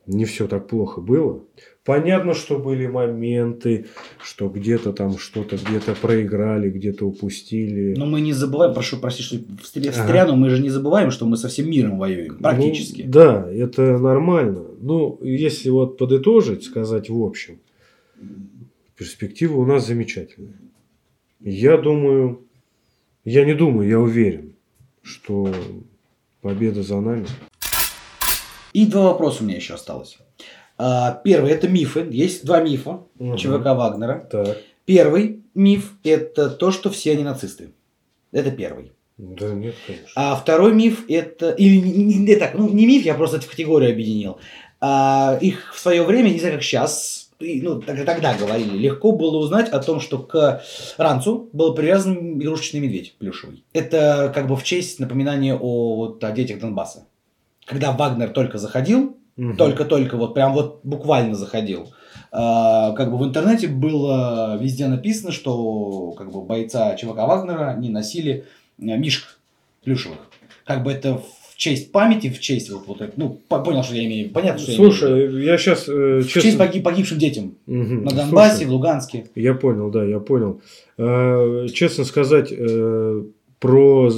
[0.07, 1.45] не все так плохо было.
[1.85, 3.87] Понятно, что были моменты,
[4.23, 7.95] что где-то там что-то где-то проиграли, где-то упустили.
[7.97, 10.37] Но мы не забываем, прошу простить, что встряну, ага.
[10.37, 13.03] мы же не забываем, что мы со всем миром воюем, практически.
[13.03, 14.67] Ну, да, это нормально.
[14.81, 17.59] Ну, если вот подытожить, сказать в общем,
[18.97, 20.61] перспектива у нас замечательная.
[21.41, 22.47] Я думаю,
[23.25, 24.55] я не думаю, я уверен,
[25.03, 25.53] что
[26.45, 27.27] Победа за нами.
[28.75, 30.19] И два вопроса у меня еще осталось.
[30.77, 32.07] А, первый это мифы.
[32.11, 33.39] Есть два мифа угу.
[33.39, 34.29] ЧВК Вагнера.
[34.31, 34.59] Так.
[34.85, 37.71] Первый миф это то, что все они нацисты.
[38.31, 38.93] Это первый.
[39.17, 40.09] Да нет, конечно.
[40.17, 43.51] А второй миф это или не, не так, ну не миф, я просто это в
[43.51, 44.39] категорию объединил.
[44.83, 47.24] А, их в свое время, не знаю как сейчас,
[47.63, 50.63] ну, тогда говорили, легко было узнать о том, что к
[50.97, 53.65] ранцу был привязан игрушечный медведь плюшевый.
[53.73, 57.07] Это как бы в честь напоминания о, вот, о детях Донбасса.
[57.65, 59.55] Когда Вагнер только заходил, угу.
[59.57, 61.93] только-только, вот прям вот буквально заходил,
[62.31, 67.91] а, как бы в интернете было везде написано, что как бы бойца ЧВК Вагнера не
[67.91, 68.45] носили
[68.79, 69.39] э, мишек
[69.85, 70.19] плюшевых.
[70.65, 71.21] Как бы это
[71.55, 75.11] в честь памяти, в честь вот, вот ну, понял, что я имею, понятно, что Слушай,
[75.11, 75.45] я имею.
[75.45, 76.41] я сейчас э, честно...
[76.41, 77.77] В честь погиб, погибшим детям угу.
[77.77, 79.27] на Донбассе, Слушай, в Луганске.
[79.37, 80.61] Я понял, да, я понял.
[80.99, 83.23] Э, честно сказать, э,
[83.61, 84.11] про,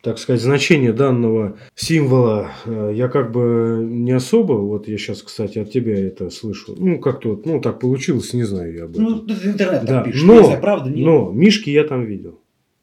[0.00, 5.58] так сказать, значение данного символа э, я как бы не особо, вот я сейчас, кстати,
[5.58, 9.04] от тебя это слышу, ну, как-то, ну, так получилось, не знаю я об этом.
[9.04, 10.02] Ну, интернет да.
[10.02, 11.04] пишет, но, знаю, правда, не...
[11.04, 12.38] но Мишки я там видел.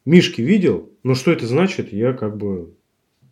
[0.06, 2.70] Мишки видел, но что это значит, я как бы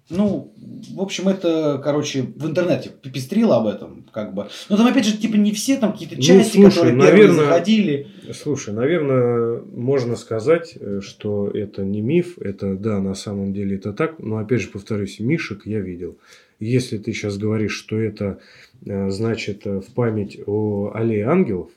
[0.09, 0.53] ну,
[0.95, 4.47] в общем, это, короче, в интернете пестрило об этом, как бы.
[4.69, 7.45] Но там, опять же, типа, не все там какие-то ну, части, ну, слушай, которые наверное,
[7.45, 8.07] заходили.
[8.33, 13.91] Слушай, наверное, можно сказать, э, что это не миф, это, да, на самом деле это
[13.91, 16.17] так, но, опять же, повторюсь, Мишек я видел.
[16.59, 18.39] Если ты сейчас говоришь, что это,
[18.85, 21.69] э, значит, э, в память о аллее ангелов,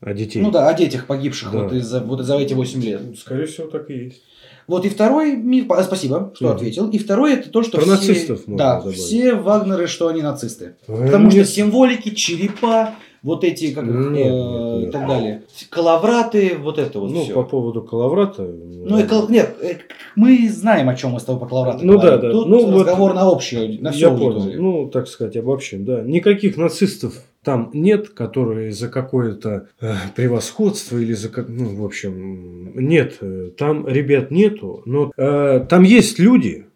[0.00, 0.42] о детей.
[0.42, 1.62] Ну да, о детях погибших да.
[1.62, 3.00] вот, из-за, вот за эти 8 лет.
[3.18, 4.22] Скорее всего, так и есть.
[4.66, 6.52] Вот и второй миф, спасибо, что mm.
[6.52, 6.88] ответил.
[6.90, 8.98] И второй это то, что Про все, нацистов да, добавить.
[8.98, 10.76] все Вагнеры, что они нацисты.
[10.88, 15.42] А, Потому что символики, черепа, вот эти, как нет, э, нет, так далее.
[15.70, 17.32] Калавраты, вот это вот Ну, все.
[17.32, 18.42] по поводу калаврата...
[18.42, 19.28] Ну, и кал...
[19.30, 19.76] нет, э,
[20.14, 22.20] мы знаем, о чем мы с тобой по калаврату Ну, говорим.
[22.20, 22.32] да, да.
[22.32, 24.52] Тут ну, разговор вот, на общую, на все Я понял.
[24.56, 26.02] Ну, так сказать, обобщим, да.
[26.02, 32.72] Никаких нацистов там нет, которые за какое-то э, превосходство или за как, ну, в общем,
[32.74, 36.66] нет, э, там ребят нету, но э, там есть люди,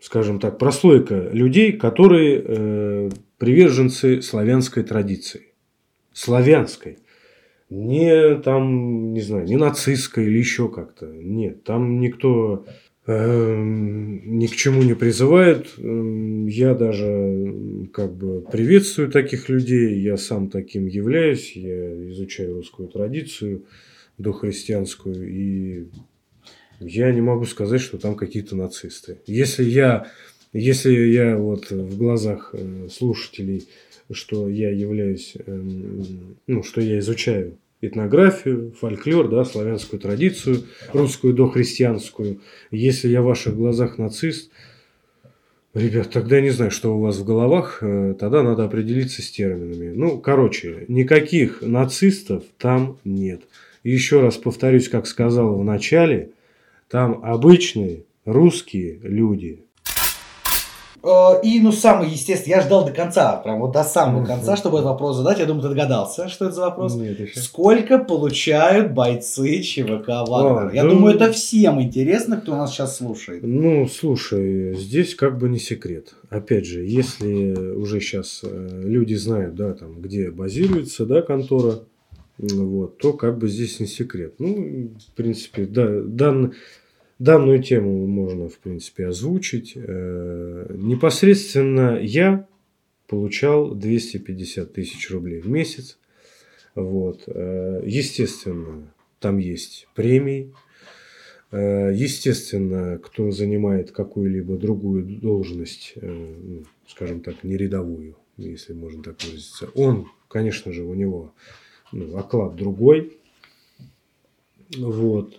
[0.00, 5.54] скажем так, прослойка людей, которые э, приверженцы славянской традиции,
[6.12, 6.98] славянской,
[7.70, 12.66] не там, не знаю, не нацистской или еще как-то, нет, там никто
[13.04, 15.66] ни к чему не призывает.
[15.78, 19.98] Эм, я даже как бы приветствую таких людей.
[20.00, 21.52] Я сам таким являюсь.
[21.56, 23.64] Я изучаю русскую традицию
[24.18, 25.28] дохристианскую.
[25.28, 25.86] И
[26.78, 29.18] я не могу сказать, что там какие-то нацисты.
[29.26, 30.06] Если я,
[30.52, 33.66] если я вот в глазах э, слушателей,
[34.12, 40.62] что я являюсь, эм, ну, что я изучаю этнографию, фольклор, да, славянскую традицию,
[40.92, 42.40] русскую дохристианскую.
[42.70, 44.50] Если я в ваших глазах нацист,
[45.74, 49.92] ребят, тогда не знаю, что у вас в головах, э, тогда надо определиться с терминами.
[49.94, 53.42] Ну, короче, никаких нацистов там нет.
[53.82, 56.30] еще раз повторюсь, как сказал в начале,
[56.88, 59.64] там обычные русские люди.
[61.04, 64.78] Э, И, ну, самый естественный, я ждал до конца, прям вот до самого конца, чтобы
[64.78, 65.38] этот вопрос задать.
[65.40, 66.94] Я думаю, ты догадался, что это за вопрос.
[66.94, 67.40] Нет, еще.
[67.40, 70.68] Сколько получают бойцы ЧВК Вагнера?
[70.68, 73.40] А, Я да думаю, ну- это всем интересно, кто нас сейчас слушает.
[73.42, 76.14] Ну, слушай, здесь как бы не секрет.
[76.30, 81.80] Опять же, если уже сейчас люди знают, да, там, где базируется, да, контора,
[82.40, 84.34] м, вот, то как бы здесь не секрет.
[84.38, 86.54] Ну, в принципе, да, дан-
[87.22, 89.72] данную тему можно, в принципе, озвучить.
[89.76, 92.46] Э, Непосредственно я
[93.06, 95.98] получал 250 тысяч рублей в месяц.
[96.74, 97.24] Вот.
[97.26, 100.52] Э, Естественно, там есть премии,
[101.52, 109.22] Э, Естественно, кто занимает какую-либо другую должность, ну, скажем так, не рядовую, если можно так
[109.22, 111.34] выразиться, он, конечно же, у него
[111.92, 113.18] ну, оклад другой.
[114.78, 115.38] Вот.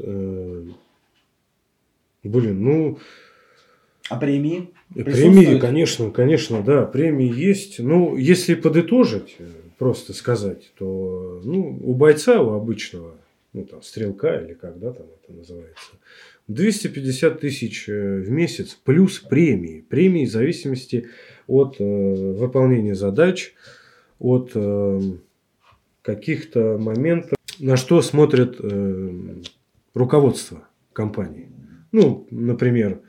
[2.23, 2.99] Блин, ну,
[4.09, 4.69] А премии?
[4.93, 7.79] премии, конечно, конечно, да, премии есть.
[7.79, 13.15] Ну, если подытожить, э, просто сказать, то ну, у бойца, у обычного,
[13.51, 15.91] ну, там, стрелка или как, да, там это называется,
[16.47, 19.81] 250 тысяч э, в месяц плюс премии.
[19.81, 21.09] Премии в зависимости
[21.47, 23.53] от э, выполнения задач,
[24.19, 25.01] от э,
[26.01, 29.41] каких-то моментов, на что смотрит э,
[29.93, 31.49] руководство компании.
[31.93, 32.99] Ну, например,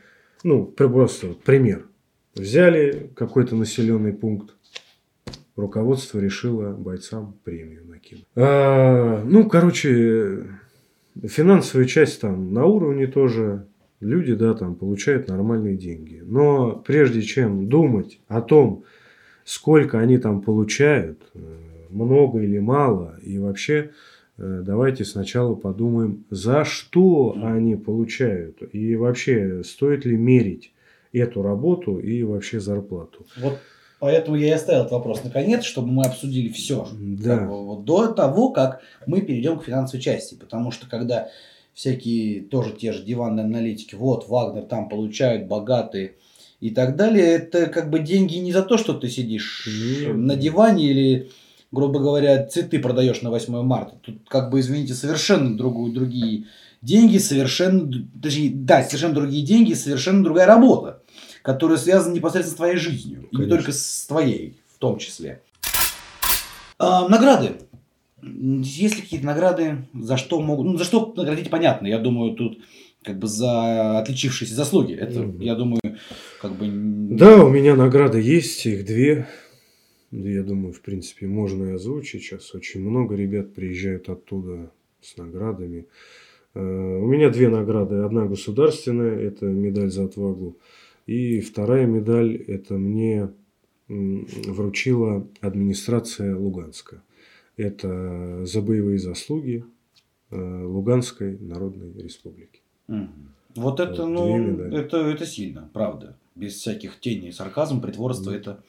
[0.45, 1.87] ну, просто пример.
[2.35, 4.55] Взяли какой-то населенный пункт,
[5.57, 8.26] руководство решило бойцам премию накинуть.
[8.37, 10.45] А, ну, короче,
[11.22, 13.66] финансовая часть там на уровне тоже.
[14.01, 16.22] Люди, да, там получают нормальные деньги.
[16.22, 18.85] Но прежде чем думать о том,
[19.45, 21.39] сколько они там получают, э,
[21.89, 23.93] много или мало, и вообще
[24.37, 30.72] давайте сначала подумаем, за что они получают, и вообще стоит ли мерить
[31.12, 33.26] эту работу и вообще зарплату.
[33.37, 33.59] Вот
[34.01, 36.87] поэтому я и оставил этот вопрос наконец, чтобы мы обсудили все.
[36.93, 37.47] Да.
[37.47, 40.35] вот до того, как мы перейдем к финансовой части.
[40.35, 41.28] Потому что когда
[41.72, 46.16] всякие тоже те же диванные аналитики, вот, Вагнер там получают богатые
[46.61, 49.68] и так далее, это как бы деньги не за то, что ты сидишь
[50.01, 50.14] Нет.
[50.14, 51.30] на диване или,
[51.74, 53.96] грубо говоря, цветы продаешь на 8 марта.
[54.00, 56.44] Тут, как бы, извините, совершенно другую, другие
[56.80, 57.90] деньги, совершенно,
[58.22, 61.02] точнее, да, совершенно другие деньги, совершенно другая работа,
[61.42, 63.22] которая связана непосредственно с твоей жизнью.
[63.30, 63.56] И не Конечно.
[63.56, 65.40] только с твоей, в том числе.
[66.78, 67.52] А, награды.
[68.22, 70.66] Есть ли какие-то награды, за что могут...
[70.66, 71.86] Ну, за что наградить, понятно.
[71.86, 72.58] Я думаю, тут
[73.02, 74.94] как бы за отличившиеся заслуги.
[74.94, 75.40] Это, Мгм.
[75.40, 75.80] я думаю,
[76.40, 76.66] как бы...
[76.70, 79.26] Да, у меня награды есть, их две.
[80.22, 82.22] Да, Я думаю, в принципе, можно и озвучить.
[82.22, 85.86] Сейчас очень много ребят приезжают оттуда с наградами.
[86.54, 87.96] Э, У меня две награды.
[87.96, 90.56] Одна государственная, это медаль за отвагу.
[91.06, 93.30] И вторая медаль, это мне
[93.88, 97.02] вручила администрация Луганска.
[97.56, 99.64] Это за боевые заслуги
[100.30, 102.60] э, Луганской Народной Республики.
[103.56, 104.76] Вот это, Вот, ну, две медали.
[104.78, 106.16] это, это сильно, правда.
[106.34, 108.38] Без всяких теней, сарказм, притворства, Мгм.
[108.40, 108.62] это,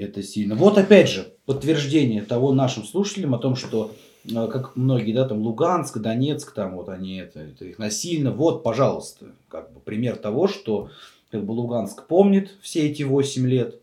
[0.00, 0.54] это сильно.
[0.54, 3.92] Вот опять же, подтверждение того нашим слушателям о том, что,
[4.24, 8.32] э, как многие, да, там, Луганск, Донецк, там, вот они, это, это их насильно.
[8.32, 10.90] Вот, пожалуйста, как бы пример того, что,
[11.30, 13.80] как бы, Луганск помнит все эти 8 лет,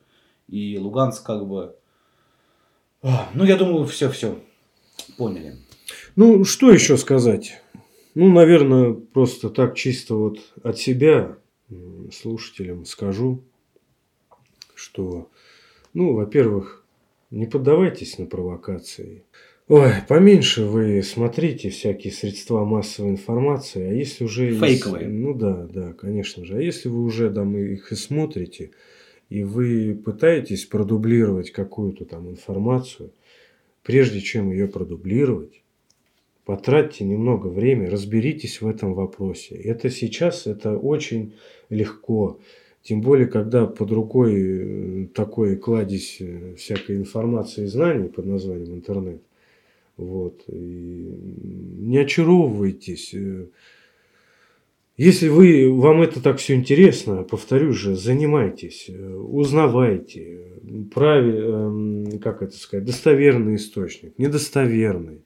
[0.48, 1.76] и Луганск, как бы,
[3.02, 4.40] а, ну, я думаю, все-все
[5.18, 5.56] поняли.
[6.16, 7.62] Ну, что еще сказать?
[8.16, 11.38] Ну, наверное, просто так чисто вот от себя
[12.12, 13.44] слушателям скажу,
[14.74, 15.30] что,
[15.98, 16.86] ну, во-первых,
[17.32, 19.24] не поддавайтесь на провокации.
[19.68, 24.52] Ой, поменьше вы смотрите всякие средства массовой информации, а если уже...
[24.52, 25.08] есть- Фейковые.
[25.08, 26.56] ну да, да, конечно же.
[26.58, 28.70] А если вы уже там их и смотрите,
[29.30, 33.12] и вы пытаетесь продублировать какую-то там информацию,
[33.82, 35.64] прежде чем ее продублировать,
[36.46, 39.56] потратьте немного времени, разберитесь в этом вопросе.
[39.56, 41.34] Это сейчас, это очень
[41.70, 42.40] легко.
[42.88, 48.76] Тем более, когда под рукой э, такой кладезь э, всякой информации и знаний под названием
[48.76, 49.22] интернет.
[49.98, 50.42] Вот.
[50.48, 51.14] И
[51.82, 53.14] не очаровывайтесь.
[53.14, 53.48] Э,
[54.96, 60.40] Если вы, вам это так все интересно, повторюсь же, занимайтесь, узнавайте,
[60.96, 65.26] праве, эм, как это сказать, достоверный источник, недостоверный.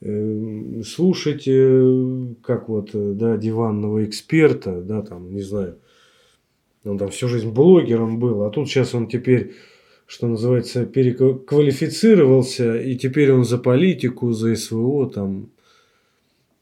[0.00, 5.78] Э, Слушайте, как вот, да, диванного эксперта, да, там, не знаю,
[6.86, 9.54] он там всю жизнь блогером был, а тут сейчас он теперь,
[10.06, 15.50] что называется, переквалифицировался, и теперь он за политику, за СВО, там,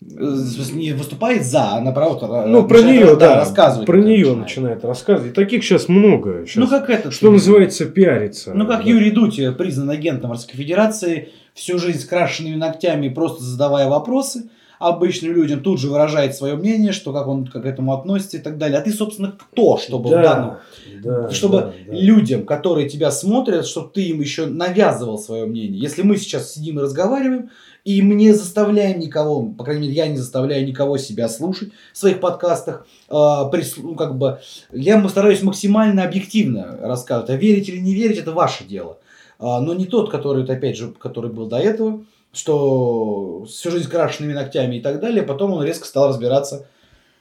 [0.00, 3.86] не выступает за, а наоборот ну, про нее, да, рассказывать.
[3.86, 4.38] Про нее начинает.
[4.38, 5.32] начинает рассказывать.
[5.32, 6.44] И таких сейчас много.
[6.46, 7.10] Сейчас, ну, как это?
[7.10, 8.52] Что называется, пиарится.
[8.54, 8.90] Ну, как да.
[8.90, 15.32] Юрий Дудь, признан агентом Российской Федерации, всю жизнь с крашенными ногтями, просто задавая вопросы обычным
[15.32, 18.78] людям, тут же выражает свое мнение, что как он к этому относится и так далее.
[18.78, 20.56] А ты, собственно, кто, чтобы да, данном,
[21.02, 21.92] да, чтобы да, да.
[21.92, 25.80] людям, которые тебя смотрят, чтобы ты им еще навязывал свое мнение.
[25.80, 27.50] Если мы сейчас сидим и разговариваем,
[27.84, 31.98] и мы не заставляем никого, по крайней мере, я не заставляю никого себя слушать в
[31.98, 32.86] своих подкастах.
[33.10, 34.40] Э, прис, ну, как бы,
[34.72, 37.30] я стараюсь максимально объективно рассказывать.
[37.30, 38.98] А верить или не верить, это ваше дело.
[39.38, 42.04] Э, но не тот, который, опять же, который был до этого,
[42.34, 45.22] что всю жизнь с крашенными ногтями и так далее.
[45.22, 46.66] Потом он резко стал разбираться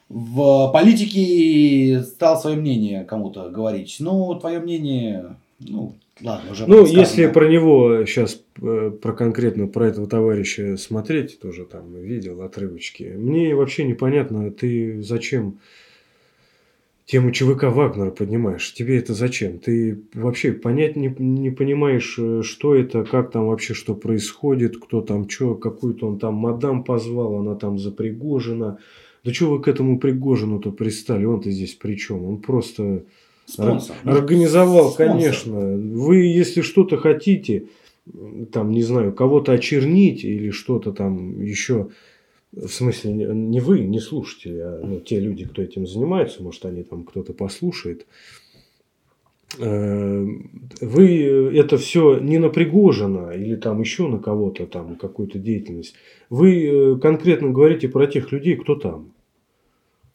[0.10, 3.98] в политике и стал свое мнение кому-то говорить.
[4.00, 9.88] Ну, твое мнение, ну, Ладно, уже ну, если про него сейчас, э, про конкретно про
[9.88, 15.60] этого товарища смотреть, тоже там видел отрывочки, мне вообще непонятно, ты зачем
[17.06, 18.74] тему ЧВК Вагнера поднимаешь?
[18.74, 19.60] Тебе это зачем?
[19.60, 25.02] Ты вообще понять не, не понимаешь, э, что это, как там вообще что происходит, кто
[25.02, 28.80] там что, какую-то он там мадам позвал, она там запригожена.
[29.24, 31.26] Да что вы к этому Пригожину-то пристали?
[31.26, 32.26] Он-то здесь при чем?
[32.26, 33.06] Он просто
[33.46, 33.96] Спонсор.
[34.04, 35.16] Организовал, Спонсор.
[35.16, 35.78] конечно.
[35.78, 37.68] Вы, если что-то хотите,
[38.52, 41.90] там, не знаю, кого-то очернить или что-то там еще,
[42.56, 46.84] в смысле, не вы, не слушатели, а ну, те люди, кто этим занимается, может, они
[46.84, 48.06] там кто-то послушает,
[49.58, 50.26] э,
[50.82, 55.96] вы это все не на Пригожина или там еще на кого-то там какую-то деятельность.
[56.30, 59.14] Вы э, конкретно говорите про тех людей, кто там.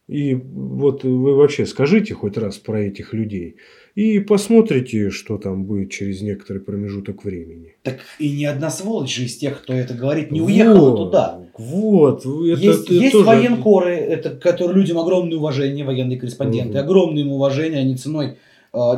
[0.08, 3.56] И вот вы вообще скажите хоть раз про этих людей.
[3.94, 7.76] И посмотрите, что там будет через некоторый промежуток времени.
[7.82, 11.40] Так и ни одна сволочь же из тех, кто это говорит, не уехала вот, туда.
[11.58, 12.20] Вот.
[12.20, 13.26] Это, есть это есть тоже...
[13.26, 16.78] военкоры, это, которые людям огромное уважение, военные корреспонденты, угу.
[16.78, 18.38] огромное им уважение, они ценой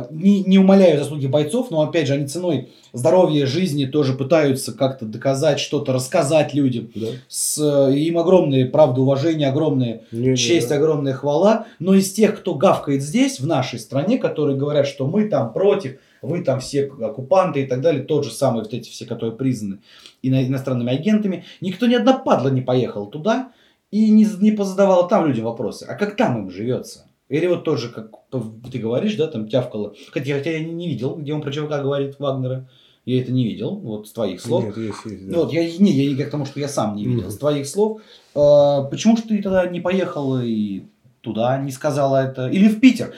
[0.09, 5.05] не, не умоляю заслуги бойцов, но опять же они ценой здоровья, жизни тоже пытаются как-то
[5.05, 6.91] доказать что-то, рассказать людям.
[6.93, 7.07] Да.
[7.27, 10.75] С, э, им огромное, правда, уважение, огромная не, честь, не, да.
[10.75, 11.67] огромная хвала.
[11.79, 15.97] Но из тех, кто гавкает здесь, в нашей стране, которые говорят, что мы там против,
[16.21, 19.79] вы там все оккупанты и так далее, тот же самый, вот эти все, которые признаны
[20.21, 23.51] иностранными агентами, никто ни одна падла не поехал туда
[23.89, 25.85] и не, не позадавал там людям вопросы.
[25.85, 27.05] А как там им живется?
[27.31, 29.93] Или вот тоже, как ты говоришь, да, там тявкало.
[30.11, 32.69] Хотя, хотя я не, видел, где он про ЧВК говорит Вагнера.
[33.05, 34.65] Я это не видел, вот с твоих слов.
[34.65, 35.37] Нет, есть, есть, да.
[35.39, 37.29] Вот, я, не, я не к тому, что я сам не видел.
[37.29, 37.31] Mm-hmm.
[37.31, 38.01] С твоих слов.
[38.35, 40.83] Э, почему же ты тогда не поехал и
[41.21, 42.49] туда, не сказала это?
[42.49, 43.13] Или в Питер?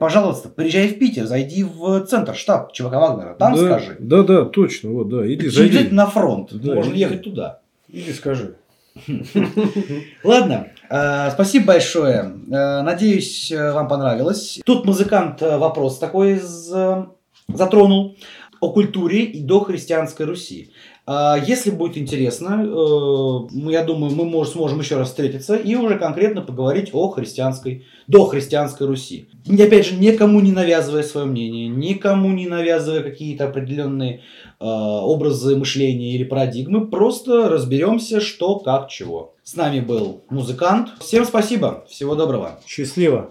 [0.00, 3.96] Пожалуйста, приезжай в Питер, зайди в центр, штаб ЧВК Вагнера, там да, скажи.
[4.00, 5.94] Да, да, точно, вот, да, иди, зайди.
[5.94, 7.00] на фронт, да, можно иди.
[7.00, 7.60] ехать туда.
[7.88, 8.56] Иди скажи.
[10.24, 12.34] Ладно, э, спасибо большое.
[12.50, 14.60] Э, надеюсь, э, вам понравилось.
[14.64, 16.40] Тут музыкант вопрос такой
[17.48, 18.16] затронул
[18.60, 20.72] о культуре и до христианской Руси.
[21.46, 22.60] Если будет интересно,
[23.68, 28.86] я думаю, мы сможем еще раз встретиться и уже конкретно поговорить о христианской, до христианской
[28.86, 29.28] Руси.
[29.44, 34.20] И опять же, никому не навязывая свое мнение, никому не навязывая какие-то определенные
[34.62, 39.34] Э, образы мышления или парадигмы, просто разберемся, что, как, чего.
[39.42, 40.90] С нами был музыкант.
[41.00, 42.60] Всем спасибо, всего доброго.
[42.66, 43.30] Счастливо.